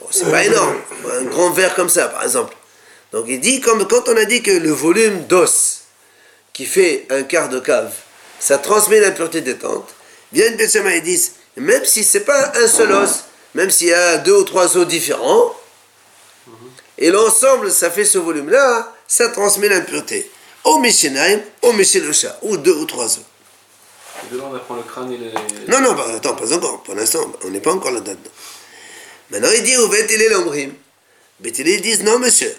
Bon, 0.00 0.06
c'est 0.10 0.30
pas 0.30 0.44
énorme. 0.44 0.76
Un 1.12 1.24
grand 1.24 1.50
verre 1.50 1.74
comme 1.74 1.88
ça, 1.88 2.08
par 2.08 2.22
exemple. 2.24 2.54
Donc 3.14 3.26
il 3.28 3.38
dit, 3.38 3.60
comme 3.60 3.86
quand 3.86 4.08
on 4.08 4.16
a 4.16 4.24
dit 4.24 4.42
que 4.42 4.50
le 4.50 4.72
volume 4.72 5.26
d'os 5.28 5.82
qui 6.52 6.66
fait 6.66 7.06
un 7.10 7.22
quart 7.22 7.48
de 7.48 7.60
cave, 7.60 7.92
ça 8.40 8.58
transmet 8.58 8.98
l'impureté 8.98 9.40
des 9.40 9.56
tentes, 9.56 9.94
viennent 10.32 10.58
et 10.60 11.00
disent, 11.00 11.34
même 11.56 11.84
si 11.84 12.02
c'est 12.02 12.24
pas 12.24 12.52
un 12.56 12.66
seul 12.66 12.90
os, 12.90 13.22
même 13.54 13.70
s'il 13.70 13.86
y 13.86 13.92
a 13.92 14.16
deux 14.18 14.34
ou 14.34 14.42
trois 14.42 14.76
os 14.76 14.84
différents, 14.88 15.54
et 16.98 17.12
l'ensemble, 17.12 17.70
ça 17.70 17.88
fait 17.88 18.04
ce 18.04 18.18
volume-là, 18.18 18.92
ça 19.06 19.28
transmet 19.28 19.68
l'impureté. 19.68 20.28
Au 20.64 20.80
Mishenaim, 20.80 21.38
au 21.62 21.72
chat, 22.12 22.36
ou 22.42 22.56
deux 22.56 22.74
ou 22.74 22.84
trois 22.84 23.06
os. 23.06 23.20
Et 23.20 24.40
on 24.40 24.52
apprend 24.56 24.74
le 24.74 24.82
crâne 24.82 25.12
et 25.12 25.18
les... 25.18 25.32
Non, 25.68 25.80
non, 25.80 25.96
attends, 26.16 26.34
pas 26.34 26.52
encore. 26.52 26.82
Pour 26.82 26.96
l'instant, 26.96 27.32
on 27.44 27.50
n'est 27.50 27.60
pas 27.60 27.72
encore 27.72 27.92
là-dedans. 27.92 28.18
Maintenant, 29.30 29.50
il 29.54 29.62
dit, 29.62 29.76
où 29.76 29.88
va 29.88 30.00
il 30.00 30.30
l'ombrim 30.30 30.72
ils 31.44 31.80
disent, 31.80 32.02
non, 32.02 32.18
monsieur. 32.18 32.52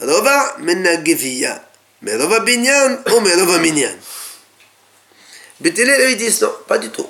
Rova 0.00 0.56
menageviya. 0.58 1.62
Mais 2.02 2.16
Rova 2.16 2.40
binyan 2.40 3.02
ou 3.12 3.20
mais 3.20 3.34
Rova 3.34 3.58
minyan. 3.58 3.94
Bétélé 5.60 6.14
dit 6.16 6.38
non, 6.42 6.52
pas 6.66 6.78
du 6.78 6.90
tout. 6.90 7.08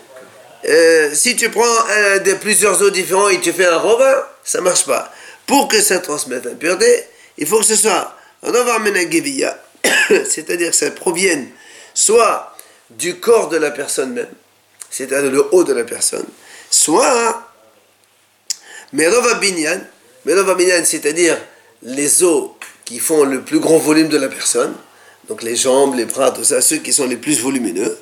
Si 1.13 1.37
tu 1.37 1.51
prends 1.51 1.65
un 1.65 2.19
de 2.19 2.35
plusieurs 2.35 2.81
eaux 2.83 2.91
différents 2.91 3.29
et 3.29 3.41
tu 3.41 3.53
fais 3.53 3.67
un 3.67 3.79
Rova, 3.79 4.37
ça 4.45 4.61
marche 4.61 4.87
pas. 4.87 5.13
Pour 5.47 5.69
que 5.69 5.81
ça 5.81 5.99
transmette 5.99 6.45
la 6.45 6.53
pureté, 6.53 7.05
il 7.39 7.47
faut 7.47 7.59
que 7.59 7.67
ce 7.67 7.77
soit 7.77 8.17
Rova 8.43 8.79
menageviya. 8.79 9.63
C'est-à-dire 10.29 10.71
que 10.71 10.77
ça 10.77 10.91
provienne 10.91 11.51
soit 11.95 12.55
du 12.91 13.19
corps 13.19 13.49
de 13.49 13.57
la 13.57 13.71
personne 13.71 14.13
même, 14.13 14.33
c'est-à-dire 14.91 15.31
le 15.31 15.45
haut 15.53 15.65
de 15.65 15.73
la 15.73 15.85
personne, 15.85 16.27
soit 16.71 17.51
Merova 18.93 19.35
Binyan, 19.35 19.81
Merova 20.25 20.55
Binyan, 20.55 20.85
c'est-à-dire 20.85 21.39
les 21.83 22.23
os 22.23 22.51
qui 22.87 23.01
font 23.01 23.25
le 23.25 23.43
plus 23.43 23.59
grand 23.59 23.77
volume 23.79 24.09
de 24.09 24.17
la 24.17 24.29
personne, 24.29 24.73
donc 25.29 25.43
les 25.43 25.57
jambes, 25.57 25.95
les 25.97 26.07
bras, 26.07 26.31
tout 26.31 26.45
ça, 26.45 26.63
ceux 26.63 26.79
qui 26.79 26.93
sont 26.93 27.07
les 27.07 27.17
plus 27.17 27.39
volumineux, 27.41 27.99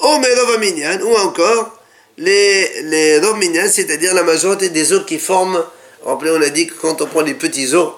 ou 0.00 0.06
ou 0.06 1.16
encore 1.18 1.78
les, 2.18 2.82
les 2.82 3.20
c'est-à-dire 3.68 4.14
la 4.14 4.22
majorité 4.22 4.70
des 4.70 4.92
os 4.92 5.04
qui 5.06 5.18
forment, 5.18 5.62
rappelez, 6.04 6.30
on 6.30 6.40
a 6.40 6.48
dit 6.48 6.66
que 6.66 6.74
quand 6.74 7.00
on 7.02 7.06
prend 7.06 7.20
les 7.20 7.34
petits 7.34 7.74
os, 7.74 7.92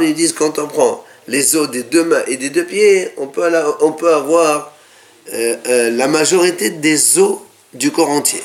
ils 0.00 0.14
disent 0.14 0.32
quand 0.32 0.58
on 0.58 0.68
prend 0.68 1.04
les 1.28 1.54
os 1.54 1.70
des 1.70 1.82
deux 1.82 2.04
mains 2.04 2.22
et 2.26 2.38
des 2.38 2.50
deux 2.50 2.64
pieds, 2.64 3.10
on 3.18 3.26
peut, 3.26 3.52
on 3.80 3.92
peut 3.92 4.12
avoir 4.12 4.72
euh, 5.32 5.56
euh, 5.66 5.90
la 5.90 6.08
majorité 6.08 6.70
des 6.70 7.18
os 7.18 7.38
du 7.74 7.90
corps 7.90 8.10
entier. 8.10 8.42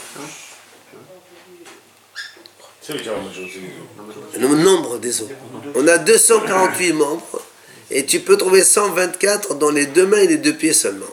Le 4.38 4.48
nombre 4.48 4.98
des 4.98 5.22
os. 5.22 5.28
On 5.76 5.88
a 5.88 5.98
248 5.98 6.93
membres 6.93 7.41
et 7.89 8.06
tu 8.06 8.20
peux 8.20 8.38
trouver 8.38 8.63
124 8.63 9.56
dans 9.56 9.70
les 9.72 9.86
deux 9.88 10.06
mains 10.06 10.17
et 10.17 10.28
les 10.28 10.38
deux 10.38 10.54
pieds 10.54 10.74
seulement. 10.74 11.06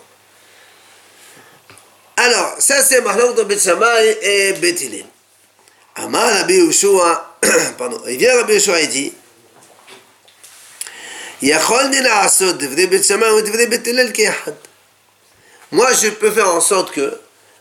Alors, 2.17 2.57
ça 2.59 2.83
c'est 2.83 3.01
Mahlok 3.01 3.37
de 3.37 3.43
Betsamay 3.43 4.19
et 4.23 4.53
Bethilin. 4.55 5.05
Amar 5.97 6.31
Rabbi 6.39 6.55
Yoshua, 6.55 7.39
pardon, 7.79 8.01
il 8.09 8.17
vient 8.17 8.37
Rabbi 8.37 8.55
Yoshua 8.55 8.81
et 8.81 8.87
dit 8.87 9.13
moi, 15.73 15.93
je 15.93 16.09
peux 16.09 16.31
faire 16.31 16.49
en 16.49 16.61
sorte 16.61 16.93
que 16.93 17.19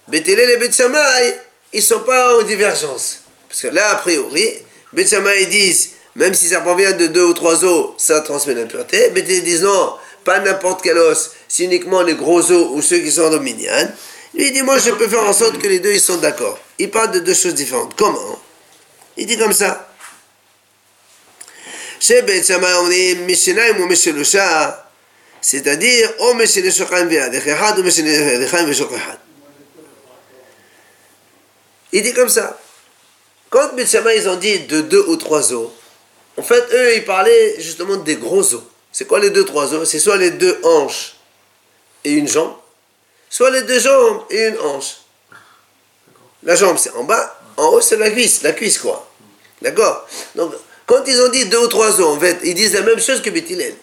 Bethilel 0.08 0.52
et 0.52 0.58
Betsamay, 0.58 1.38
ils 1.74 1.80
ne 1.80 1.82
sont 1.82 2.00
pas 2.00 2.38
en 2.38 2.44
divergence. 2.44 3.24
Parce 3.50 3.62
que 3.62 3.68
là, 3.68 3.90
a 3.92 3.96
priori, 3.96 4.48
Betsamay 4.94 5.46
disent 5.48 5.92
même 6.16 6.34
si 6.34 6.48
ça 6.48 6.62
provient 6.62 6.92
de 6.92 7.08
deux 7.08 7.24
ou 7.24 7.34
trois 7.34 7.64
os, 7.64 7.92
ça 7.98 8.22
transmet 8.22 8.54
l'impureté. 8.54 9.12
Mais 9.14 9.22
ils 9.22 9.44
disent 9.44 9.64
non, 9.64 9.96
pas 10.24 10.40
n'importe 10.40 10.82
quel 10.84 10.98
os, 10.98 11.32
c'est 11.48 11.64
uniquement 11.64 12.02
les 12.02 12.14
gros 12.16 12.52
os 12.52 12.68
ou 12.72 12.82
ceux 12.82 13.00
qui 13.00 13.12
sont 13.12 13.30
dominiens. 13.30 13.92
Lui, 14.34 14.48
il 14.48 14.54
dit, 14.54 14.64
moi, 14.64 14.80
je 14.80 14.90
peux 14.92 15.08
faire 15.08 15.24
en 15.24 15.34
sorte 15.34 15.60
que 15.60 15.68
les 15.68 15.80
deux, 15.80 15.94
ils 15.94 16.00
sont 16.00 16.18
d'accord. 16.18 16.58
Il 16.80 16.90
parle 16.90 17.12
de 17.12 17.20
deux 17.20 17.36
choses 17.36 17.54
différentes. 17.54 17.96
Comment? 17.96 18.40
Il 19.16 19.28
dit 19.28 19.38
comme 19.38 19.54
ça. 19.54 19.90
C'est-à-dire, 25.42 26.10
ou 26.20 26.42
Il 31.92 32.02
dit 32.02 32.14
comme 32.14 32.30
ça. 32.30 32.60
Quand 33.54 33.76
Bethsama, 33.76 34.16
ils 34.16 34.28
ont 34.28 34.36
dit 34.36 34.62
de 34.62 34.82
deux 34.82 35.06
ou 35.10 35.16
trois 35.16 35.54
os, 35.54 35.70
en 36.38 36.42
fait, 36.42 36.66
eux, 36.74 36.96
ils 36.96 37.06
parlaient 37.06 37.54
justement 37.60 37.98
des 37.98 38.16
gros 38.16 38.56
os. 38.56 38.64
C'est 38.92 39.06
quoi 39.06 39.20
les 39.20 39.30
deux, 39.30 39.46
trois 39.46 39.72
os? 39.76 39.88
C'est 39.88 40.00
soit 40.00 40.18
les 40.18 40.32
deux 40.32 40.60
hanches 40.64 41.18
et 42.04 42.14
une 42.14 42.28
jambe, 42.28 42.56
soit 43.30 43.52
les 43.52 43.62
deux 43.62 43.80
jambes 43.80 44.24
et 44.32 44.48
une 44.48 44.58
hanche. 44.58 44.96
La 46.42 46.56
jambe, 46.56 46.78
c'est 46.80 46.90
en 46.94 47.04
bas, 47.04 47.40
en 47.58 47.68
haut, 47.68 47.82
c'est 47.82 47.98
la 47.98 48.10
cuisse, 48.10 48.42
la 48.42 48.54
cuisse, 48.54 48.80
quoi. 48.80 49.08
D'accord? 49.62 50.08
Donc, 50.34 50.56
quand 50.88 51.04
ils 51.06 51.22
ont 51.22 51.30
dit 51.30 51.46
deux 51.46 51.60
ou 51.60 51.68
trois 51.68 51.92
os, 52.02 52.08
en 52.08 52.20
fait, 52.20 52.40
ils 52.44 52.56
disent 52.56 52.74
la 52.74 52.82
même 52.82 53.00
chose 53.00 53.22
que 53.22 53.30
Bethilel. 53.30 53.76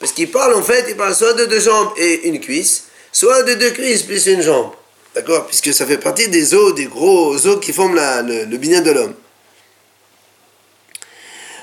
Parce 0.00 0.10
qu'ils 0.10 0.32
parlent, 0.32 0.54
en 0.54 0.62
fait, 0.62 0.86
ils 0.88 0.96
parlent 0.96 1.14
soit 1.14 1.34
de 1.34 1.44
deux 1.44 1.60
jambes 1.60 1.92
et 1.96 2.26
une 2.26 2.40
cuisse, 2.40 2.86
soit 3.12 3.44
de 3.44 3.54
deux 3.54 3.70
cuisses 3.70 4.02
plus 4.02 4.26
une 4.26 4.42
jambe. 4.42 4.72
D'accord 5.14 5.46
Puisque 5.46 5.72
ça 5.72 5.86
fait 5.86 5.98
partie 5.98 6.28
des 6.28 6.54
os, 6.54 6.74
des 6.74 6.86
gros 6.86 7.34
os 7.46 7.60
qui 7.60 7.72
forment 7.72 7.94
le, 7.96 8.44
le 8.44 8.58
de 8.58 8.90
l'homme. 8.90 9.14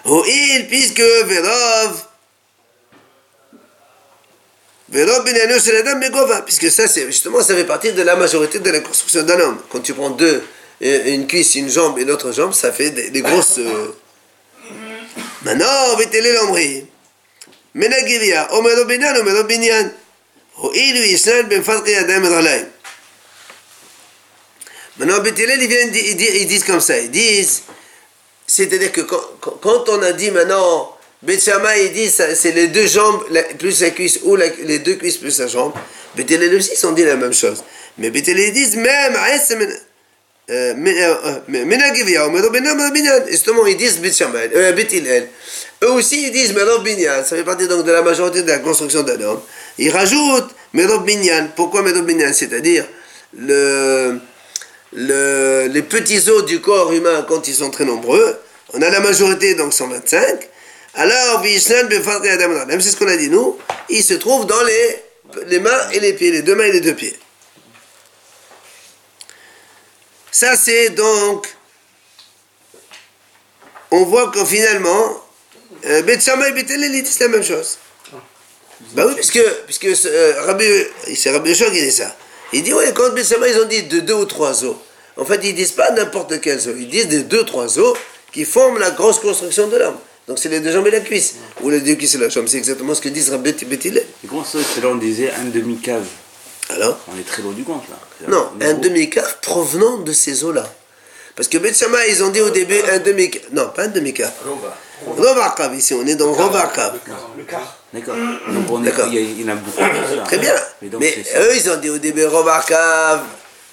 Oh, 0.05 0.23
il, 0.25 0.67
puisque 0.67 1.01
Vérov. 1.01 2.05
Vérov 4.89 5.23
ben 5.23 6.41
Puisque 6.45 6.71
ça, 6.71 6.87
c'est 6.87 7.05
justement, 7.05 7.41
ça 7.41 7.55
fait 7.55 7.65
partie 7.65 7.91
de 7.91 8.01
la 8.01 8.15
majorité 8.15 8.59
de 8.59 8.69
la 8.69 8.79
construction 8.79 9.23
d'un 9.23 9.39
homme. 9.39 9.57
Quand 9.69 9.79
tu 9.81 9.93
prends 9.93 10.09
deux, 10.09 10.43
une 10.81 11.27
cuisse, 11.27 11.55
une 11.55 11.69
jambe 11.69 11.99
et 11.99 12.05
l'autre 12.05 12.31
jambe, 12.31 12.53
ça 12.53 12.71
fait 12.71 12.89
des, 12.89 13.09
des 13.09 13.21
grosses. 13.21 13.57
Euh, 13.59 13.89
Maintenant, 15.43 15.95
vétélé 15.97 16.33
l'ombri. 16.33 16.85
Menagiria, 17.73 18.53
Omero 18.53 18.85
Binyan, 18.85 19.91
Oh, 20.63 20.71
il, 20.75 20.99
lui, 20.99 21.13
Isnan, 21.13 21.47
Ben 21.47 21.63
Fadri, 21.63 21.95
Adam, 21.95 22.23
Edralaim. 22.23 22.65
Maintenant, 25.01 25.19
Beth 25.23 25.39
Hillel, 25.39 25.59
ils, 25.59 25.67
viennent, 25.67 25.91
ils, 25.95 26.15
disent, 26.15 26.35
ils 26.35 26.45
disent 26.45 26.63
comme 26.63 26.79
ça, 26.79 26.95
ils 26.99 27.09
disent, 27.09 27.63
c'est-à-dire 28.45 28.91
que 28.91 29.01
quand, 29.01 29.57
quand, 29.59 29.89
on 29.89 29.99
a 30.03 30.11
dit 30.11 30.29
maintenant, 30.29 30.95
Beth 31.23 31.43
Shammai, 31.43 31.85
ils 31.85 31.91
disent, 31.91 32.21
c'est 32.35 32.51
les 32.51 32.67
deux 32.67 32.85
jambes 32.85 33.23
la, 33.31 33.41
plus 33.41 33.81
la 33.81 33.89
cuisse, 33.89 34.19
ou 34.21 34.35
la, 34.35 34.45
les 34.63 34.77
deux 34.77 34.93
cuisses 34.93 35.17
plus 35.17 35.39
la 35.39 35.47
jambe, 35.47 35.73
Beth 36.15 36.29
Hillel 36.29 36.53
aussi, 36.53 36.73
ils 36.79 36.85
ont 36.85 36.91
dit 36.91 37.03
la 37.03 37.15
même 37.15 37.33
chose. 37.33 37.63
Mais 37.97 38.11
Beth 38.11 38.27
Hillel, 38.27 38.49
ils 38.49 38.53
disent, 38.53 38.75
même, 38.75 39.17
Justement, 43.27 43.65
ils 43.65 43.77
disent 43.77 43.99
euh, 44.03 44.71
Beth 44.73 44.93
Hillel. 44.93 45.29
Eux 45.83 45.91
aussi, 45.93 46.27
ils 46.27 46.31
disent 46.31 46.53
Merov 46.53 46.83
Binyan. 46.83 47.23
Ça 47.23 47.35
fait 47.37 47.43
partie 47.43 47.67
donc 47.67 47.85
de 47.87 47.91
la 47.91 48.03
majorité 48.03 48.43
de 48.43 48.47
la 48.47 48.59
construction 48.59 49.01
d'un 49.01 49.19
homme. 49.21 49.41
Ils 49.79 49.89
rajoutent 49.89 50.51
Merov 50.73 51.05
Binyan. 51.05 51.47
Pourquoi 51.55 51.81
Merov 51.81 52.05
Binyan 52.05 52.33
C'est-à-dire, 52.33 52.85
le 53.35 54.19
le, 54.93 55.67
les 55.67 55.81
petits 55.81 56.29
os 56.29 56.45
du 56.45 56.61
corps 56.61 56.91
humain 56.91 57.25
quand 57.27 57.47
ils 57.47 57.55
sont 57.55 57.69
très 57.69 57.85
nombreux, 57.85 58.39
on 58.73 58.81
a 58.81 58.89
la 58.89 58.99
majorité 58.99 59.55
donc 59.55 59.73
125, 59.73 60.49
alors 60.95 61.41
même 61.41 62.81
c'est 62.81 62.91
ce 62.91 62.97
qu'on 62.97 63.07
a 63.07 63.17
dit 63.17 63.29
nous, 63.29 63.57
il 63.89 64.03
se 64.03 64.13
trouve 64.15 64.45
dans 64.45 64.63
les, 64.63 65.03
les 65.47 65.59
mains 65.59 65.89
et 65.91 65.99
les 65.99 66.13
pieds, 66.13 66.31
les 66.31 66.41
deux 66.41 66.55
mains 66.55 66.65
et 66.65 66.71
les 66.71 66.81
deux 66.81 66.95
pieds. 66.95 67.17
Ça 70.31 70.55
c'est 70.55 70.89
donc, 70.89 71.47
on 73.91 74.03
voit 74.05 74.31
que 74.31 74.43
finalement, 74.45 75.23
euh, 75.85 76.01
Bet 76.01 76.19
et 76.25 76.51
Bet 76.51 76.63
disent 76.63 77.19
la 77.19 77.27
même 77.27 77.43
chose. 77.43 77.77
Bah 78.93 79.05
oui, 79.07 79.13
puisque, 79.15 79.41
puisque 79.65 80.05
euh, 80.05 80.45
Rabbi, 80.45 80.65
c'est 81.15 81.31
Rabbi 81.31 81.49
Yoshua 81.49 81.69
qui 81.71 81.81
dit 81.81 81.91
ça. 81.91 82.15
Il 82.53 82.63
dit, 82.63 82.73
oui, 82.73 82.83
quand 82.93 83.11
Bessama, 83.13 83.47
ils 83.47 83.57
ont 83.59 83.67
dit 83.67 83.83
de 83.83 83.99
deux 84.01 84.13
ou 84.13 84.25
trois 84.25 84.63
os. 84.63 84.75
En 85.17 85.25
fait, 85.25 85.39
ils 85.43 85.55
disent 85.55 85.71
pas 85.71 85.91
n'importe 85.91 86.39
quels 86.41 86.67
os. 86.67 86.75
Ils 86.77 86.87
disent 86.89 87.07
des 87.07 87.23
deux, 87.23 87.43
trois 87.43 87.79
os 87.79 87.97
qui 88.31 88.45
forment 88.45 88.79
la 88.79 88.91
grosse 88.91 89.19
construction 89.19 89.67
de 89.67 89.77
l'homme. 89.77 89.97
Donc 90.27 90.39
c'est 90.39 90.49
les 90.49 90.59
deux 90.59 90.71
jambes 90.71 90.87
et 90.87 90.91
la 90.91 90.99
cuisse. 91.01 91.35
Ou 91.61 91.69
les 91.69 91.81
deux 91.81 91.95
cuisses 91.95 92.15
et 92.15 92.17
la 92.17 92.29
jambe. 92.29 92.47
C'est 92.47 92.57
exactement 92.57 92.93
ce 92.93 93.01
que 93.01 93.09
disent 93.09 93.29
Rabbi. 93.29 93.49
Et 93.49 94.27
comment 94.29 94.45
ça, 94.45 94.59
c'est 94.73 94.81
là 94.81 94.87
on 94.89 94.95
disait 94.95 95.31
un 95.31 95.45
demi-cave 95.45 96.05
Alors 96.69 96.97
On 97.13 97.19
est 97.19 97.23
très 97.23 97.41
loin 97.41 97.53
du 97.53 97.63
compte 97.63 97.83
là. 97.89 97.97
Non, 98.27 98.49
un 98.61 98.73
demi-cave 98.75 99.37
provenant 99.41 99.97
de 99.97 100.13
ces 100.13 100.43
os-là. 100.43 100.71
Parce 101.35 101.47
que 101.47 101.57
Betsama, 101.57 102.05
ils 102.07 102.23
ont 102.23 102.29
dit 102.29 102.41
au 102.41 102.49
début 102.49 102.79
un 102.91 102.99
demi-cave. 102.99 103.43
Non, 103.51 103.69
pas 103.75 103.83
un 103.83 103.87
demi-cave. 103.87 104.31
Rovarkav, 105.05 105.75
ici, 105.75 105.93
on 105.93 106.05
est 106.05 106.15
dans 106.15 106.31
Rovarkav. 106.31 106.99
D'accord. 107.93 108.15
Donc 108.15 108.71
on 108.71 108.85
est, 108.85 108.93
il, 109.11 109.45
y 109.45 109.49
a, 109.49 109.55
beaucoup 109.55 109.77
ça. 109.77 110.23
Très 110.23 110.37
bien. 110.37 110.53
Mais, 110.99 111.17
eux, 111.37 111.55
ils 111.55 111.69
ont 111.69 111.77
dit 111.77 111.89
au 111.89 111.97
début 111.97 112.25
Rovarkav, 112.25 113.21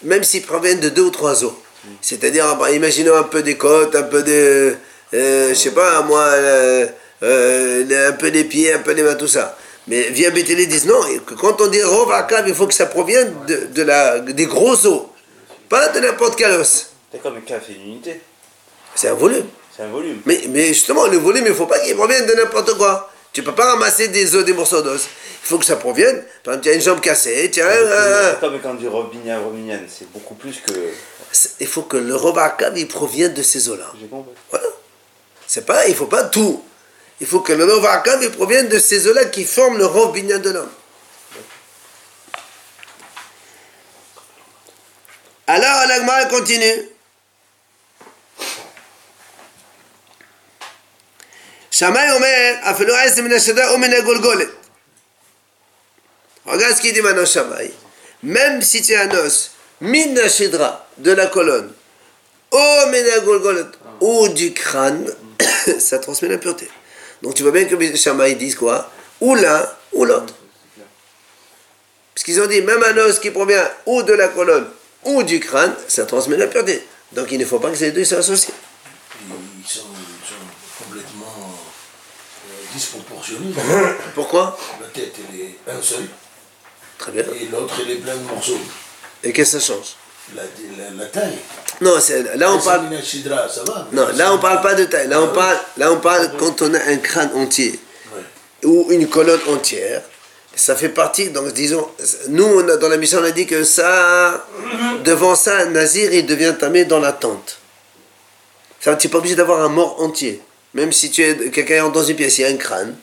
même 0.02 0.24
s'ils 0.24 0.42
proviennent 0.42 0.80
de 0.80 0.88
deux 0.88 1.02
ou 1.02 1.10
trois 1.10 1.44
os. 1.44 1.52
C'est-à-dire, 2.00 2.56
bah, 2.56 2.70
imaginons 2.72 3.16
un 3.16 3.22
peu 3.22 3.42
des 3.42 3.56
côtes, 3.56 3.94
un 3.94 4.02
peu 4.02 4.22
de. 4.22 4.76
Euh, 5.14 5.48
je 5.50 5.54
sais 5.54 5.70
pas, 5.70 6.02
moi, 6.02 6.20
euh, 6.20 6.86
euh, 7.22 8.08
un 8.08 8.12
peu 8.12 8.30
des 8.30 8.44
pieds, 8.44 8.72
un 8.72 8.80
peu 8.80 8.94
des 8.94 9.02
mains, 9.02 9.14
tout 9.14 9.28
ça. 9.28 9.56
Mais 9.86 10.10
via 10.10 10.30
Bétélé 10.30 10.66
disent 10.66 10.86
non, 10.86 11.00
que 11.24 11.34
quand 11.34 11.60
on 11.60 11.68
dit 11.68 11.82
Rovarkav, 11.82 12.46
il 12.46 12.54
faut 12.54 12.66
que 12.66 12.74
ça 12.74 12.86
provienne 12.86 13.32
de, 13.46 13.68
de 13.72 13.82
la, 13.82 14.18
des 14.18 14.46
gros 14.46 14.84
os, 14.86 15.02
pas 15.68 15.88
de 15.88 16.00
n'importe 16.00 16.36
quel 16.36 16.52
os. 16.52 16.90
D'accord, 17.12 17.32
mais 17.32 17.40
cave, 17.40 17.62
c'est 17.66 17.74
une 17.74 17.92
unité. 17.92 18.20
C'est 18.94 19.08
un 19.08 19.14
volume. 19.14 19.46
C'est 19.74 19.84
un 19.84 19.88
volume. 19.88 20.20
Mais, 20.26 20.42
mais 20.50 20.68
justement, 20.68 21.06
le 21.06 21.16
volume, 21.16 21.44
il 21.46 21.50
ne 21.50 21.54
faut 21.54 21.66
pas 21.66 21.78
qu'il 21.78 21.96
provienne 21.96 22.26
de 22.26 22.34
n'importe 22.34 22.76
quoi. 22.76 23.10
Tu 23.38 23.42
ne 23.42 23.50
peux 23.50 23.54
pas 23.54 23.66
ramasser 23.70 24.08
des 24.08 24.34
os, 24.34 24.44
des 24.44 24.52
morceaux 24.52 24.82
d'os. 24.82 25.00
Il 25.04 25.46
faut 25.46 25.58
que 25.60 25.64
ça 25.64 25.76
provienne. 25.76 26.24
Par 26.42 26.54
exemple, 26.54 26.64
tu 26.64 26.70
as 26.70 26.72
une 26.72 26.80
jambe 26.80 27.00
cassée, 27.00 27.48
tu 27.52 27.60
as 27.60 27.68
un. 27.68 28.50
mais 28.50 28.58
quand 28.58 28.70
on 28.70 28.74
dit 28.74 28.88
Robinian, 28.88 29.40
Robinian, 29.44 29.78
c'est 29.86 30.10
beaucoup 30.10 30.34
plus 30.34 30.60
que. 30.60 30.72
Il 31.60 31.68
faut 31.68 31.82
que 31.82 31.96
le 31.96 32.16
Robakav, 32.16 32.76
il 32.76 32.88
provienne 32.88 33.34
de 33.34 33.42
ces 33.44 33.68
os-là. 33.68 33.92
J'ai 34.00 34.08
compris. 34.08 34.32
Voilà. 34.50 34.66
C'est 35.46 35.64
pas, 35.64 35.86
il 35.86 35.92
ne 35.92 35.94
faut 35.94 36.06
pas 36.06 36.24
tout. 36.24 36.64
Il 37.20 37.28
faut 37.28 37.38
que 37.38 37.52
le 37.52 37.64
Robakav, 37.64 38.20
il 38.24 38.32
provienne 38.32 38.66
de 38.66 38.78
ces 38.80 39.06
os-là 39.06 39.26
qui 39.26 39.44
forment 39.44 39.78
le 39.78 39.86
Robinian 39.86 40.40
de 40.40 40.50
l'homme. 40.50 40.72
Alors, 45.46 45.86
l'Agma 45.86 46.24
continue. 46.24 46.88
שמאי 51.77 52.11
אומר, 52.11 52.53
אפילו 52.61 52.95
עשר 52.95 53.21
מן 53.21 53.31
השדה 53.31 53.71
ou 53.71 53.77
מן 53.77 53.93
הגולגולת. 53.93 54.49
Regarde 56.45 56.75
ce 56.75 56.81
qu'il 56.81 56.93
dit 56.93 57.01
maintenant 57.01 57.25
Shamaï. 57.25 57.71
Même 58.21 58.61
si 58.61 58.81
tu 58.81 58.93
as 58.95 59.03
un 59.03 59.09
os, 59.25 59.51
min 59.81 60.13
de 60.97 61.11
la 61.11 61.27
colonne, 61.27 61.71
ou 62.51 62.89
min 62.91 63.19
golgolet, 63.23 63.65
ou 64.01 64.27
du 64.29 64.53
crâne, 64.53 65.09
ça 65.79 65.99
transmet 65.99 66.29
l'impureté. 66.29 66.69
Donc 67.21 67.35
tu 67.35 67.43
vois 67.43 67.51
bien 67.51 67.65
que 67.65 67.95
Shamaï 67.95 68.35
disent 68.35 68.55
quoi 68.55 68.91
Ou 69.21 69.35
l'un, 69.35 69.69
ou 69.93 70.05
l'autre. 70.05 70.33
Puisqu'ils 72.13 72.41
ont 72.41 72.45
dit, 72.45 72.61
même 72.61 72.83
un 72.83 72.97
os 72.97 73.19
qui 73.19 73.31
provient 73.31 73.67
ou 73.85 74.03
de 74.03 74.13
la 74.13 74.27
colonne, 74.27 74.67
ou 75.03 75.23
du 75.23 75.39
crâne, 75.39 75.73
ça 75.87 76.05
transmet 76.05 76.37
l'impureté. 76.37 76.85
Donc 77.13 77.31
il 77.31 77.39
ne 77.39 77.45
faut 77.45 77.59
pas 77.59 77.69
que 77.69 77.77
ces 77.77 77.91
deux 77.91 78.05
soient 78.05 78.19
associés. 78.19 78.53
disproportionné. 82.78 83.52
Pourquoi 84.14 84.56
La 84.80 84.86
tête, 84.88 85.14
elle 85.18 85.40
est 85.40 85.76
un 85.78 85.82
seul. 85.82 86.04
Très 86.98 87.12
bien. 87.12 87.24
Et 87.40 87.46
l'autre, 87.46 87.74
elle 87.82 87.90
est 87.90 87.96
plein 87.96 88.14
de 88.14 88.22
morceaux. 88.22 88.58
Et 89.22 89.32
qu'est-ce 89.32 89.56
que 89.56 89.60
ça 89.60 89.72
change 89.74 89.96
la, 90.34 90.42
la, 90.94 91.06
taille. 91.06 91.38
Non, 91.80 91.94
là 92.36 92.52
on 92.52 92.58
parle. 92.58 92.82
ça 93.48 93.64
va, 93.64 93.88
non, 93.92 94.08
là 94.14 94.34
on 94.34 94.38
parle 94.38 94.60
pas 94.60 94.74
de 94.74 94.84
taille. 94.84 95.08
Là 95.08 95.22
on 95.22 95.28
parle, 95.28 95.56
là 95.78 95.90
on 95.90 95.96
parle 96.00 96.32
quand 96.38 96.60
on 96.60 96.74
a 96.74 96.78
un 96.78 96.96
crâne 96.98 97.30
entier 97.34 97.80
ou 98.62 98.88
une 98.90 99.08
colonne 99.08 99.40
entière. 99.48 100.02
Ça 100.54 100.76
fait 100.76 100.90
partie. 100.90 101.30
Donc 101.30 101.54
disons, 101.54 101.88
nous 102.28 102.44
on 102.44 102.68
a, 102.68 102.76
dans 102.76 102.90
la 102.90 102.98
mission 102.98 103.20
on 103.22 103.24
a 103.24 103.30
dit 103.30 103.46
que 103.46 103.64
ça, 103.64 104.44
devant 105.02 105.34
ça, 105.34 105.64
nazir 105.64 106.12
il 106.12 106.26
devient 106.26 106.54
tamé 106.58 106.84
dans 106.84 107.00
la 107.00 107.12
tente. 107.12 107.58
Ça, 108.80 108.94
tu 108.96 109.06
n'es 109.06 109.10
pas 109.10 109.18
obligé 109.18 109.34
d'avoir 109.34 109.62
un 109.62 109.68
mort 109.68 110.02
entier. 110.02 110.42
Même 110.74 110.92
si 110.92 111.10
tu 111.10 111.22
es 111.22 111.50
quelqu'un 111.50 111.88
dans 111.88 112.04
une 112.04 112.16
pièce, 112.16 112.38
il 112.38 112.42
y 112.42 112.44
a 112.44 112.48
un 112.48 112.56
crâne, 112.56 112.94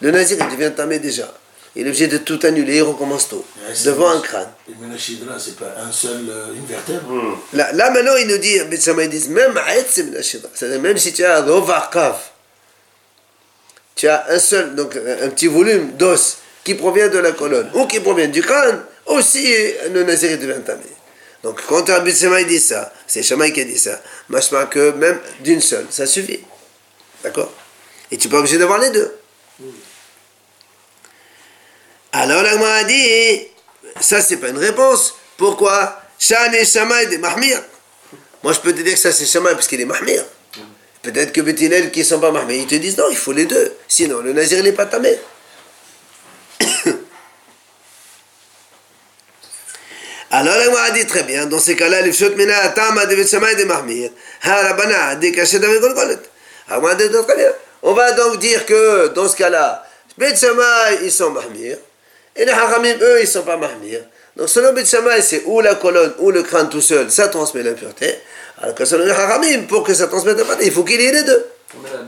le 0.00 0.10
nazir 0.10 0.38
il 0.40 0.56
devient 0.56 0.72
tamé 0.74 0.98
déjà. 0.98 1.32
Il 1.76 1.86
est 1.86 1.88
obligé 1.88 2.06
de 2.06 2.18
tout 2.18 2.38
annuler, 2.44 2.76
il 2.76 2.82
recommence 2.82 3.28
tout. 3.28 3.44
devant 3.84 4.10
un 4.10 4.20
crâne. 4.20 4.48
Et 4.68 4.72
Menachidra, 4.80 5.36
c'est 5.38 5.56
pas 5.56 5.74
un 5.84 5.90
seul, 5.90 6.24
euh, 6.28 6.54
une 6.54 6.66
vertèbre 6.66 7.10
hmm. 7.10 7.36
là, 7.52 7.72
là, 7.72 7.90
maintenant, 7.90 8.14
il 8.16 8.28
nous 8.28 8.38
dit, 8.38 8.56
ils 8.56 9.08
disent, 9.08 9.28
même 9.28 9.58
c'est 9.88 10.06
C'est-à-dire, 10.54 10.80
même 10.80 10.96
si 10.98 11.12
tu 11.12 11.24
as 11.24 11.38
un 11.38 11.42
Rovarkav, 11.42 12.16
tu 13.96 14.06
as 14.08 14.26
un 14.28 14.38
seul, 14.38 14.76
donc 14.76 14.96
un 14.96 15.28
petit 15.30 15.48
volume 15.48 15.92
d'os 15.96 16.38
qui 16.62 16.74
provient 16.74 17.08
de 17.08 17.18
la 17.18 17.32
colonne 17.32 17.68
ou 17.74 17.86
qui 17.86 17.98
provient 18.00 18.28
du 18.28 18.42
crâne, 18.42 18.80
aussi 19.06 19.52
le 19.92 20.04
nazir 20.04 20.38
devient 20.38 20.62
tamé. 20.64 20.82
Donc 21.42 21.60
quand 21.68 21.88
un 21.90 22.00
Bitsamaï 22.00 22.46
dit 22.46 22.58
ça, 22.58 22.92
c'est 23.06 23.22
Shamaï 23.22 23.52
qui 23.52 23.60
a 23.60 23.64
dit 23.64 23.78
ça, 23.78 24.00
machma 24.28 24.64
que 24.66 24.92
même 24.92 25.18
d'une 25.40 25.60
seule, 25.60 25.86
ça 25.90 26.06
suffit. 26.06 26.40
D'accord? 27.24 27.52
Et 28.10 28.18
tu 28.18 28.28
n'es 28.28 28.32
pas 28.32 28.38
obligé 28.38 28.58
d'avoir 28.58 28.78
les 28.78 28.90
deux. 28.90 29.12
Alors 32.12 32.42
la 32.42 32.52
a 32.76 32.84
dit, 32.84 33.48
ça 34.00 34.20
c'est 34.20 34.36
pas 34.36 34.50
une 34.50 34.58
réponse. 34.58 35.16
Pourquoi? 35.36 36.00
Et 36.52 36.64
Shamaï 36.64 37.08
des 37.08 37.18
Mahmir. 37.18 37.60
Moi 38.42 38.52
je 38.52 38.60
peux 38.60 38.72
te 38.72 38.82
dire 38.82 38.92
que 38.94 39.00
ça 39.00 39.10
c'est 39.10 39.26
Shamaï 39.26 39.54
parce 39.54 39.66
qu'il 39.66 39.80
est 39.80 39.86
Mahmir. 39.86 40.24
Peut-être 41.02 41.32
que 41.32 41.40
Betinel 41.40 41.90
qui 41.90 41.98
ne 42.00 42.04
sont 42.04 42.20
pas 42.20 42.30
Mahmir, 42.30 42.56
ils 42.56 42.66
te 42.66 42.76
disent 42.76 42.96
non, 42.98 43.06
il 43.10 43.16
faut 43.16 43.32
les 43.32 43.46
deux. 43.46 43.74
Sinon 43.88 44.20
le 44.20 44.32
Nazir 44.32 44.62
n'est 44.62 44.72
pas 44.72 44.86
tamé. 44.86 45.18
Alors 50.30 50.56
la 50.56 50.82
a 50.82 50.90
dit 50.90 51.06
très 51.06 51.24
bien, 51.24 51.46
dans 51.46 51.58
ces 51.58 51.74
cas-là, 51.74 52.02
les 52.02 52.12
Fshot 52.12 52.36
Mina 52.36 52.58
Atama 52.58 53.06
de 53.06 53.24
Shamaï 53.24 53.56
de 53.56 53.64
Mahmir. 53.64 54.10
Harabana 54.42 55.16
de 55.16 55.30
Kachet 55.30 55.58
de 55.58 55.66
Golgolet. 55.78 56.18
On 56.70 57.92
va 57.92 58.12
donc 58.12 58.38
dire 58.38 58.66
que 58.66 59.08
dans 59.08 59.28
ce 59.28 59.36
cas-là, 59.36 59.86
Bet 60.16 60.34
ils 61.02 61.10
sont 61.10 61.30
mahmir, 61.30 61.76
et 62.36 62.44
les 62.44 62.52
haramim, 62.52 62.96
eux, 63.00 63.18
ils 63.18 63.24
ne 63.24 63.26
sont 63.26 63.42
pas 63.42 63.56
mahmir. 63.56 64.00
Donc 64.36 64.48
selon 64.48 64.72
Bet 64.72 64.84
c'est 64.84 65.42
ou 65.46 65.60
la 65.60 65.74
colonne 65.74 66.14
ou 66.18 66.30
le 66.30 66.42
crâne 66.42 66.68
tout 66.68 66.80
seul, 66.80 67.10
ça 67.10 67.28
transmet 67.28 67.62
l'impureté. 67.62 68.14
Alors 68.60 68.74
que 68.74 68.84
selon 68.84 69.04
les 69.04 69.10
haramim, 69.10 69.64
pour 69.68 69.82
que 69.84 69.92
ça 69.94 70.06
transmette 70.06 70.38
l'impureté, 70.38 70.66
il 70.66 70.72
faut 70.72 70.84
qu'il 70.84 71.00
y 71.00 71.04
ait 71.04 71.12
les 71.12 71.22
deux. 71.22 71.46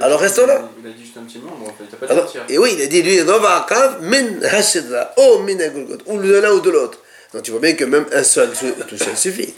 Alors 0.00 0.20
restons 0.20 0.46
là. 0.46 0.68
Il 0.82 0.88
a 0.88 0.92
dit 0.92 1.04
juste 1.04 1.16
un 1.16 1.22
petit 1.22 1.38
en 1.38 1.64
fait, 1.66 1.84
il 1.90 1.96
pas 1.98 2.12
Alors, 2.12 2.32
Et 2.48 2.58
oui, 2.58 2.74
il 2.78 2.82
a 2.82 2.86
dit 2.86 3.02
lui, 3.02 3.20
Rovakav 3.20 4.02
min 4.02 4.42
hashidra, 4.42 5.12
ou 5.16 5.38
min 5.38 5.58
ou 6.06 6.18
de 6.18 6.38
l'un 6.38 6.52
ou 6.52 6.60
de 6.60 6.70
l'autre. 6.70 6.98
Donc 7.32 7.42
tu 7.42 7.50
vois 7.50 7.60
bien 7.60 7.74
que 7.74 7.84
même 7.84 8.06
un 8.12 8.22
seul, 8.22 8.50
tout 8.88 8.96
seul 8.96 9.16
suffit. 9.16 9.54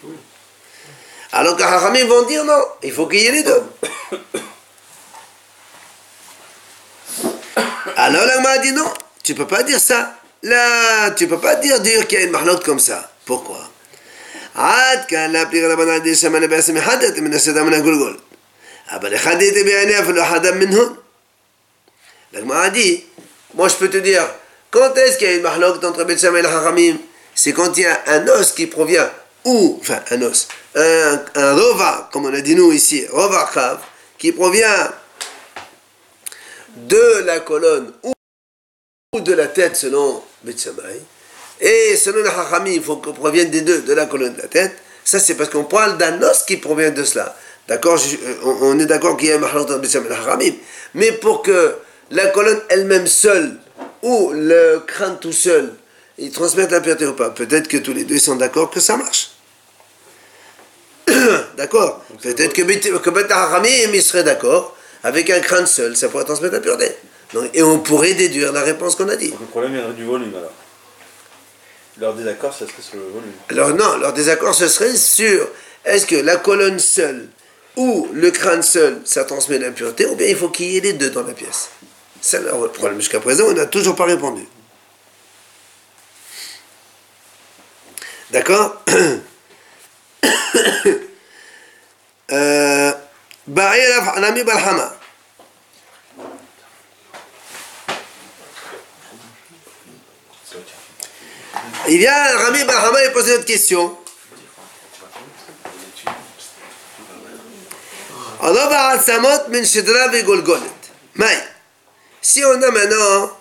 Alors 1.33 1.57
que 1.57 1.63
Haramim 1.63 2.07
vont 2.07 2.23
dire 2.23 2.45
non, 2.45 2.63
il 2.83 2.93
faut 2.93 3.07
qu'il 3.07 3.21
y 3.21 3.27
ait 3.27 3.33
les 3.33 3.43
deux. 3.43 3.63
Alors 7.98 8.26
l'agma 8.26 8.50
a 8.50 8.58
dit 8.60 8.72
non, 8.72 8.92
tu 9.24 9.36
peux 9.36 9.48
pas 9.48 9.64
dire 9.64 9.80
ça. 9.80 10.16
Là, 10.44 11.12
tu 11.12 11.28
peux 11.28 11.40
pas 11.40 11.56
dire 11.56 11.80
dire 11.80 12.06
qu'il 12.08 12.20
y 12.20 12.22
a 12.22 12.26
une 12.26 12.32
marlotte 12.32 12.64
comme 12.64 12.80
ça. 12.80 13.10
Pourquoi 13.26 13.70
עד 14.56 15.06
כאן 15.08 15.32
להפליג 15.32 15.64
רבנן 15.64 15.90
על 15.90 15.96
ידי 15.96 16.16
שמן 16.16 16.50
בעצם 16.50 16.76
מחדת 16.76 17.18
מן 17.18 17.34
השדה 17.34 17.64
מן 17.64 17.74
הגולגולת. 17.74 18.18
אבל 18.90 19.16
אחד 19.16 19.42
הייתי 19.42 19.64
בעיני 19.64 20.00
אפילו 20.00 20.24
אחד 20.24 20.56
מנהון. 20.56 20.96
l'agma 22.34 22.62
a 22.62 22.70
dit, 22.70 23.04
moi 23.54 23.68
je 23.68 23.76
peux 23.76 23.90
te 23.90 23.98
dire, 23.98 24.24
quand 24.72 24.96
est-ce 24.98 25.18
qu'il 25.18 25.28
y 25.28 25.32
a 25.32 25.36
une 25.36 25.44
marlotte 25.44 25.84
entre 25.84 26.04
Bet 26.04 26.18
Shammai 26.18 26.40
et 26.40 26.42
le 26.42 26.50
Haramim 26.50 26.98
C'est 27.36 27.54
quand 27.54 27.78
il 27.78 27.84
y 27.84 27.86
a 27.86 28.00
un 28.08 28.28
os 28.28 28.52
qui 28.52 28.66
provient, 28.66 29.08
ou, 29.46 29.78
enfin 29.82 30.00
un 30.12 30.22
os, 30.24 30.48
un, 30.76 31.22
un 31.36 31.54
rova, 31.54 32.10
comme 32.12 32.26
on 32.26 32.34
a 32.34 32.42
dit 32.42 32.56
nous 32.56 32.72
ici, 32.72 33.06
rova 33.12 33.50
chav, 33.54 33.78
qui 34.18 34.32
provient 34.32 34.90
de 36.87 37.25
la 37.25 37.41
colonne 37.41 37.93
ou 38.03 39.21
de 39.21 39.33
la 39.33 39.47
tête 39.47 39.77
selon 39.77 40.23
Bet 40.45 40.57
Shammai, 40.57 41.01
et 41.61 41.97
selon 41.97 42.23
le 42.23 42.29
Hachamim, 42.29 42.71
il 42.71 42.83
faut 42.83 42.97
qu'on 42.97 43.13
provienne 43.13 43.51
des 43.51 43.63
deux, 43.63 43.81
de 43.83 43.93
la 43.93 44.07
colonne 44.07 44.35
de 44.35 44.43
la 44.43 44.49
tête. 44.49 44.77
Ça, 45.05 45.19
c'est 45.19 45.35
parce 45.35 45.51
qu'on 45.51 45.65
parle 45.65 45.99
d'un 45.99 46.23
os 46.23 46.45
qui 46.45 46.57
provient 46.57 46.91
de 46.91 47.03
cela. 47.03 47.35
D'accord 47.67 47.99
euh, 47.99 48.35
on, 48.63 48.79
est 48.79 48.87
d'accord 48.87 49.17
qu'il 49.17 49.29
y 49.29 49.33
a 49.33 49.37
un 49.37 49.39
Mahalot 49.39 49.67
Hachamim. 49.71 50.55
Mais 50.95 51.13
pour 51.13 51.43
que 51.43 51.77
la 52.11 52.27
colonne 52.29 52.61
elle-même 52.69 53.07
seule, 53.07 53.59
ou 54.03 54.33
le 54.33 54.81
crâne 54.87 55.19
tout 55.21 55.33
seul, 55.33 55.75
ils 56.19 56.31
transmettent 56.31 56.71
la 56.71 56.81
pureté 56.81 57.07
ou 57.07 57.15
pas, 57.15 57.31
peut-être 57.31 57.69
que 57.69 57.77
tous 57.79 57.93
les 57.93 58.05
deux 58.05 58.19
sont 58.19 58.37
d'accord 58.37 58.71
que 58.71 58.81
ça 58.81 58.97
marche. 58.97 59.33
d'accord 61.57 62.05
Peut-être 62.23 62.53
que 62.53 62.63
que 62.63 63.11
Bet 63.11 63.33
Hachamim, 63.33 63.93
il 63.93 64.03
serait 64.03 64.25
d'accord 64.25 64.77
avec 65.09 65.31
un 65.31 65.41
crâne 65.41 65.67
seul, 65.67 65.97
ça 65.97 66.09
pourrait 66.09 66.25
transmettre 66.25 66.55
la 66.55 66.61
pureté. 66.61 66.95
Donc, 67.33 67.51
et 67.55 67.63
on 67.63 67.79
pourrait 67.79 68.15
déduire 68.15 68.53
la 68.53 68.63
réponse 68.63 68.95
qu'on 68.95 69.09
a 69.09 69.17
dit. 69.17 69.31
Donc 69.31 69.41
le 69.41 69.47
problème 69.47 69.73
viendrait 69.73 69.95
du 69.95 70.05
volume 70.05 70.35
alors. 70.35 70.53
Leur 71.99 72.15
désaccord, 72.15 72.53
ça 72.53 72.67
serait 72.67 72.83
sur 72.83 72.97
le 72.97 73.09
volume. 73.09 73.33
Alors 73.51 73.71
non, 73.71 73.97
leur 73.99 74.13
désaccord 74.13 74.55
ce 74.55 74.69
serait 74.69 74.95
sur 74.95 75.49
est-ce 75.85 76.07
que 76.07 76.17
la 76.17 76.37
colonne 76.37 76.79
seule 76.79 77.29
ou 77.77 78.09
le 78.13 78.31
crâne 78.31 78.63
seul, 78.63 79.01
ça 79.05 79.25
transmet 79.25 79.59
l'impureté, 79.59 80.07
ou 80.07 80.15
bien 80.15 80.27
il 80.27 80.37
faut 80.37 80.49
qu'il 80.49 80.67
y 80.67 80.77
ait 80.77 80.81
les 80.81 80.93
deux 80.93 81.11
dans 81.11 81.23
la 81.23 81.33
pièce. 81.33 81.71
C'est 82.21 82.43
leur 82.43 82.71
problème. 82.73 82.99
Jusqu'à 82.99 83.21
présent, 83.21 83.45
on 83.47 83.53
n'a 83.53 83.67
toujours 83.67 83.97
pas 83.97 84.05
répondu. 84.05 84.43
D'accord 88.31 88.83
Euh, 92.31 92.93
Il 101.89 101.99
vient, 101.99 102.37
Rami 102.37 102.65
Bahama, 102.65 103.05
il 103.05 103.13
pose 103.13 103.29
une 103.29 103.35
autre 103.35 103.45
question. 103.47 103.97
Mais, 111.17 111.39
si 112.23 112.45
on 112.45 112.63
a 112.63 112.71
maintenant 112.71 113.33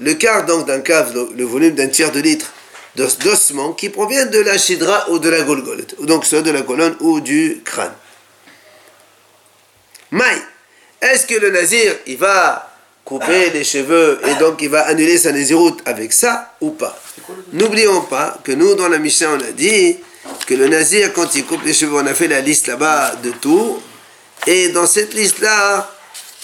le 0.00 0.12
quart 0.14 0.44
donc 0.44 0.66
d'un 0.66 0.80
cave, 0.80 1.14
le, 1.34 1.44
volume 1.44 1.74
d'un 1.74 1.88
tiers 1.88 2.10
de 2.10 2.20
litre 2.20 2.52
d'os- 2.96 3.18
d'ossement 3.18 3.72
qui 3.72 3.88
provient 3.88 4.26
de 4.26 4.40
la 4.40 4.58
shidra 4.58 5.08
ou 5.10 5.18
de 5.18 5.28
la 5.28 5.42
golgolet, 5.42 5.86
ou 5.98 6.06
donc 6.06 6.26
soit 6.26 6.42
de 6.42 6.50
la 6.50 6.62
colonne 6.62 6.96
ou 7.00 7.20
du 7.20 7.62
crâne. 7.64 7.94
Mais, 10.10 10.36
est-ce 11.00 11.26
que 11.26 11.34
le 11.34 11.50
nazir, 11.50 11.96
il 12.06 12.18
va 12.18 12.73
couper 13.04 13.50
les 13.50 13.64
cheveux 13.64 14.20
et 14.26 14.34
donc 14.36 14.62
il 14.62 14.68
va 14.68 14.86
annuler 14.86 15.18
sa 15.18 15.32
naziroute 15.32 15.80
avec 15.86 16.12
ça 16.12 16.54
ou 16.60 16.70
pas 16.70 16.98
N'oublions 17.52 18.02
pas 18.02 18.38
que 18.42 18.52
nous, 18.52 18.74
dans 18.74 18.88
la 18.88 18.98
Mishnah, 18.98 19.30
on 19.30 19.40
a 19.40 19.52
dit 19.52 19.98
que 20.46 20.54
le 20.54 20.68
nazir, 20.68 21.12
quand 21.12 21.34
il 21.34 21.44
coupe 21.44 21.64
les 21.64 21.72
cheveux, 21.72 21.94
on 21.94 22.06
a 22.06 22.14
fait 22.14 22.28
la 22.28 22.40
liste 22.40 22.66
là-bas 22.66 23.16
de 23.22 23.30
tout. 23.30 23.80
Et 24.46 24.68
dans 24.68 24.86
cette 24.86 25.14
liste-là, 25.14 25.90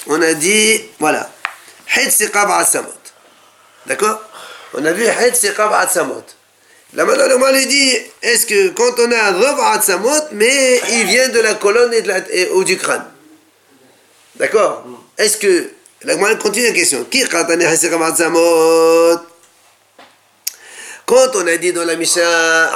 on 0.07 0.21
a 0.23 0.35
dit, 0.35 0.81
voilà. 0.99 1.31
D'accord? 3.87 4.23
On 4.75 4.85
a 4.85 4.93
vu 4.93 5.05
le 6.93 7.39
mal 7.39 7.55
lui 7.55 7.67
dit, 7.67 7.97
est-ce 8.23 8.47
que 8.47 8.69
quand 8.71 8.99
on 8.99 9.13
a 9.13 9.17
un 9.17 9.33
Rav 9.33 9.61
Asamot, 9.79 10.11
mais 10.33 10.81
il 10.93 11.07
vient 11.07 11.29
de 11.29 11.41
la 11.41 11.55
colonne 11.55 11.93
et 11.93 12.03
de 12.03 12.09
la, 12.09 12.21
ou 12.55 12.65
du 12.65 12.77
crâne? 12.77 13.05
D'accord? 14.37 14.85
Est-ce 15.19 15.37
que. 15.37 15.71
La 16.05 16.15
Gemara 16.15 16.35
continue 16.37 16.67
la 16.67 16.73
question. 16.73 17.07
Quand 21.07 21.29
on 21.35 21.47
a 21.47 21.57
dit 21.57 21.73
dans 21.73 21.85
la 21.85 21.97
Mishnah 21.97 22.71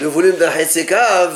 le 0.00 0.06
volume 0.06 0.36
d'un 0.36 0.50
Hetzikav, 0.52 1.34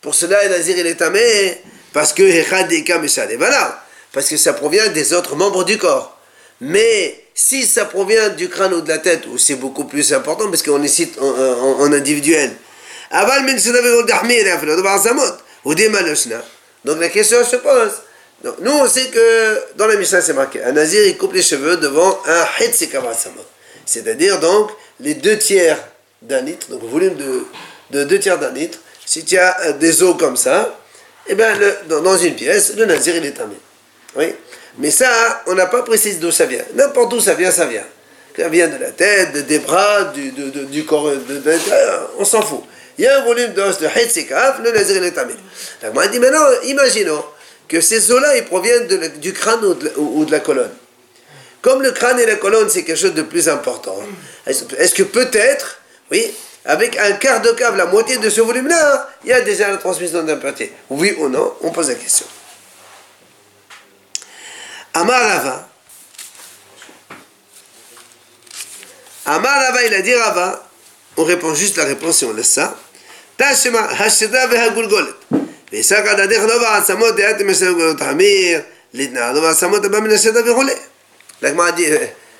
pour 0.00 0.14
cela, 0.14 0.44
le 0.44 0.50
Nazir 0.50 0.76
il 0.78 0.86
est 0.86 0.94
tamé, 0.94 1.60
parce 1.92 2.12
que. 2.12 2.22
Et 2.22 3.36
voilà, 3.36 3.82
parce 4.12 4.28
que 4.28 4.36
ça 4.36 4.52
provient 4.52 4.88
des 4.88 5.12
autres 5.14 5.34
membres 5.34 5.64
du 5.64 5.78
corps. 5.78 6.16
Mais 6.60 7.24
si 7.34 7.66
ça 7.66 7.84
provient 7.86 8.28
du 8.30 8.48
crâne 8.48 8.74
ou 8.74 8.80
de 8.82 8.88
la 8.88 8.98
tête, 8.98 9.26
ou 9.26 9.38
c'est 9.38 9.56
beaucoup 9.56 9.84
plus 9.84 10.12
important, 10.12 10.48
parce 10.48 10.62
qu'on 10.62 10.78
les 10.78 10.88
cite 10.88 11.18
en, 11.18 11.26
en- 11.26 11.80
en 11.80 11.92
individuel. 11.92 12.54
Donc 16.84 17.00
la 17.00 17.08
question 17.08 17.44
se 17.44 17.56
pose. 17.56 17.92
Nous, 18.44 18.70
on 18.72 18.88
sait 18.88 19.06
que 19.06 19.62
dans 19.76 19.86
la 19.86 19.96
Mishnah, 19.96 20.20
c'est 20.20 20.32
marqué 20.34 20.62
un 20.62 20.72
nazir, 20.72 21.04
il 21.06 21.16
coupe 21.16 21.32
les 21.32 21.42
cheveux 21.42 21.76
devant 21.78 22.20
un 22.26 22.46
Hetzikav 22.60 23.02
Samot. 23.16 23.44
C'est-à-dire 23.84 24.38
donc 24.40 24.70
les 25.00 25.14
deux 25.14 25.38
tiers 25.38 25.78
d'un 26.22 26.42
litre, 26.42 26.68
donc 26.70 26.82
volume 26.84 27.14
de, 27.16 27.44
de 27.90 28.04
deux 28.04 28.18
tiers 28.18 28.38
d'un 28.38 28.50
litre. 28.52 28.78
Si 29.04 29.24
tu 29.24 29.38
as 29.38 29.56
euh, 29.66 29.72
des 29.72 30.02
os 30.02 30.16
comme 30.18 30.36
ça, 30.36 30.78
eh 31.28 31.34
bien, 31.34 31.52
dans, 31.88 32.16
une 32.18 32.34
pièce, 32.34 32.74
le 32.76 32.84
nazir, 32.84 33.16
il 33.16 33.24
est 33.26 33.32
tamé. 33.32 33.56
Oui. 34.16 34.32
Mais 34.78 34.90
ça, 34.90 35.42
on 35.46 35.54
n'a 35.54 35.66
pas 35.66 35.82
précisé 35.82 36.18
d'où 36.18 36.30
ça 36.30 36.44
vient. 36.46 36.62
N'importe 36.74 37.12
où 37.14 37.20
ça 37.20 37.34
vient, 37.34 37.50
ça 37.50 37.66
vient. 37.66 37.84
Ça 38.38 38.48
vient 38.48 38.68
de 38.68 38.76
la 38.76 38.90
tête, 38.90 39.32
de- 39.32 39.40
des 39.42 39.58
bras, 39.60 40.04
du, 40.14 40.30
de- 40.30 40.64
du 40.64 40.84
corps, 40.84 41.10
de- 41.10 41.42
on 42.18 42.24
s'en 42.24 42.42
fout. 42.42 42.62
Il 42.98 43.04
y 43.04 43.08
a 43.08 43.18
un 43.20 43.24
volume 43.24 43.52
d'os 43.54 43.78
de 43.78 43.86
Hetzikaf, 43.86 44.58
le 44.62 44.70
nazir, 44.72 44.96
il 44.96 45.04
est 45.04 45.12
tamé. 45.12 45.34
Donc, 45.82 46.02
je 46.02 46.08
dis 46.10 46.18
maintenant, 46.18 46.46
imaginons 46.64 47.24
que 47.68 47.80
ces 47.80 48.10
os-là, 48.10 48.36
ils 48.36 48.44
proviennent 48.44 48.86
du 49.18 49.32
crâne 49.32 49.64
ou 49.96 50.24
de 50.24 50.30
la- 50.32 50.40
colonne. 50.40 50.72
Comme 51.62 51.82
le 51.82 51.90
crâne 51.90 52.20
et 52.20 52.26
la 52.26 52.36
colonne, 52.36 52.68
c'est 52.70 52.84
quelque 52.84 52.98
chose 52.98 53.14
de 53.14 53.22
plus 53.22 53.48
important, 53.48 53.96
est-ce 54.46 54.94
que 54.94 55.02
peut-être, 55.02 55.80
oui, 56.12 56.32
avec 56.64 56.96
un 56.96 57.12
quart 57.12 57.40
de 57.42 57.50
cave, 57.52 57.76
la 57.76 57.86
moitié 57.86 58.18
de 58.18 58.30
ce 58.30 58.40
volume-là, 58.40 59.08
il 59.24 59.30
y 59.30 59.32
a 59.32 59.40
déjà 59.40 59.68
la 59.70 59.76
transmission 59.78 60.22
d'impureté 60.22 60.72
Oui 60.90 61.14
ou 61.18 61.28
non 61.28 61.54
On 61.62 61.70
pose 61.70 61.88
la 61.88 61.94
question. 61.96 62.26
Amarava. 64.94 65.68
Amarava, 69.26 69.84
il 69.84 69.94
a 69.94 70.00
dit 70.02 70.14
Rava. 70.14 70.68
On 71.16 71.24
répond 71.24 71.54
juste 71.54 71.76
la 71.76 71.84
réponse 71.84 72.22
et 72.22 72.26
on 72.26 72.32
laisse 72.32 72.50
ça. 72.50 72.76
Tashema, 73.36 73.88
hasheda 73.98 74.46
vehagulgolet. 74.46 75.10
ויסק 75.71 76.05
עד 76.05 76.19
הדרך 76.19 76.43
לא 76.43 76.59
בעצמות 76.59 77.15
דעת 77.15 77.41
מסוים 77.41 77.73
גולות 77.73 77.99
חמיר, 78.01 78.59
להתנאה 78.93 79.33
לא 79.33 79.41
בעצמות 79.41 79.85
הבא 79.85 79.99
מן 79.99 80.11
השדה 80.11 80.51
וכולי. 80.51 80.73
La 81.43 81.49
Gemara 81.49 81.71
dit, 81.71 81.87
euh, 81.87 81.97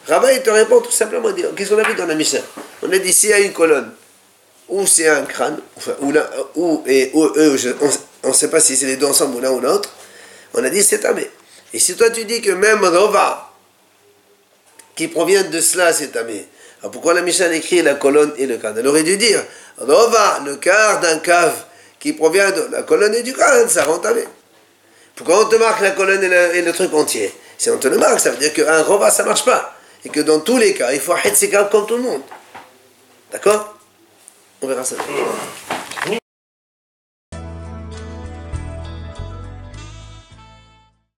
Rabat, 0.07 0.31
il 0.33 0.41
te 0.43 0.51
répond 0.51 0.79
tout 0.79 0.91
simplement, 0.91 1.31
dit, 1.31 1.43
qu'est-ce 1.57 1.69
qu'on 1.71 1.79
a 1.79 1.87
vu 1.87 1.95
dans 1.95 2.05
la 2.05 2.13
Mishnah 2.13 2.41
On 2.83 2.91
a 2.91 2.97
dit, 2.99 3.11
s'il 3.11 3.29
y 3.31 3.33
a 3.33 3.39
une 3.39 3.51
colonne, 3.51 3.91
ou 4.69 4.85
c'est 4.85 5.07
un 5.09 5.23
crâne, 5.23 5.57
enfin, 5.75 5.93
ou, 6.01 6.11
l'un- 6.11 6.29
ou, 6.53 6.83
et, 6.85 7.09
ou 7.13 7.23
eux, 7.35 7.57
je- 7.57 7.69
on 8.21 8.27
ne 8.27 8.33
sait 8.33 8.49
pas 8.51 8.59
si 8.59 8.77
c'est 8.77 8.85
les 8.85 8.97
deux 8.97 9.07
ensemble 9.07 9.37
ou 9.37 9.39
l'un 9.39 9.49
ou 9.49 9.59
l'autre, 9.59 9.89
on 10.53 10.63
a 10.63 10.69
dit, 10.69 10.83
c'est 10.83 10.99
tamé. 10.99 11.27
Et 11.73 11.79
si 11.79 11.95
toi 11.95 12.11
tu 12.11 12.25
dis 12.25 12.41
que 12.41 12.51
même 12.51 12.83
Rova, 12.85 13.49
qui 14.95 15.07
provient 15.07 15.43
de 15.43 15.59
cela, 15.61 15.91
c'est 15.93 16.09
tamé, 16.11 16.45
alors 16.81 16.91
pourquoi 16.91 17.15
la 17.15 17.21
Mishnah 17.23 17.51
écrit 17.55 17.81
la 17.81 17.95
colonne 17.95 18.33
et 18.37 18.45
le 18.45 18.57
crâne 18.57 18.75
Elle 18.77 18.87
aurait 18.87 19.01
dû 19.03 19.17
dire, 19.17 19.43
Rova, 19.79 20.41
le 20.45 20.57
quart 20.57 20.99
d'un 20.99 21.17
cave 21.19 21.55
qui 22.06 22.12
provient 22.12 22.52
de 22.52 22.68
la 22.70 22.84
colonne 22.84 23.16
et 23.16 23.24
du 23.24 23.32
crâne, 23.32 23.68
ça 23.68 23.82
rend 23.82 23.98
tamé. 23.98 24.22
Pourquoi 25.16 25.44
on 25.44 25.48
te 25.48 25.56
marque 25.56 25.80
la 25.80 25.90
colonne 25.90 26.22
et 26.22 26.62
le, 26.62 26.72
truc 26.72 26.94
entier? 26.94 27.34
Si 27.58 27.68
on 27.68 27.78
te 27.78 27.88
le 27.88 27.98
marque, 27.98 28.20
ça 28.20 28.30
veut 28.30 28.36
dire 28.36 28.54
qu'un 28.54 28.80
rova, 28.84 29.10
ça 29.10 29.24
marche 29.24 29.44
pas. 29.44 29.74
Et 30.04 30.08
que 30.08 30.20
dans 30.20 30.38
tous 30.38 30.56
les 30.56 30.72
cas, 30.72 30.92
il 30.92 31.00
faut 31.00 31.16
Hetzikab 31.16 31.68
comme 31.68 31.84
tout 31.84 31.96
le 31.96 32.02
monde. 32.04 32.22
D'accord? 33.32 33.76
On 34.62 34.68
verra 34.68 34.84
ça. 34.84 34.94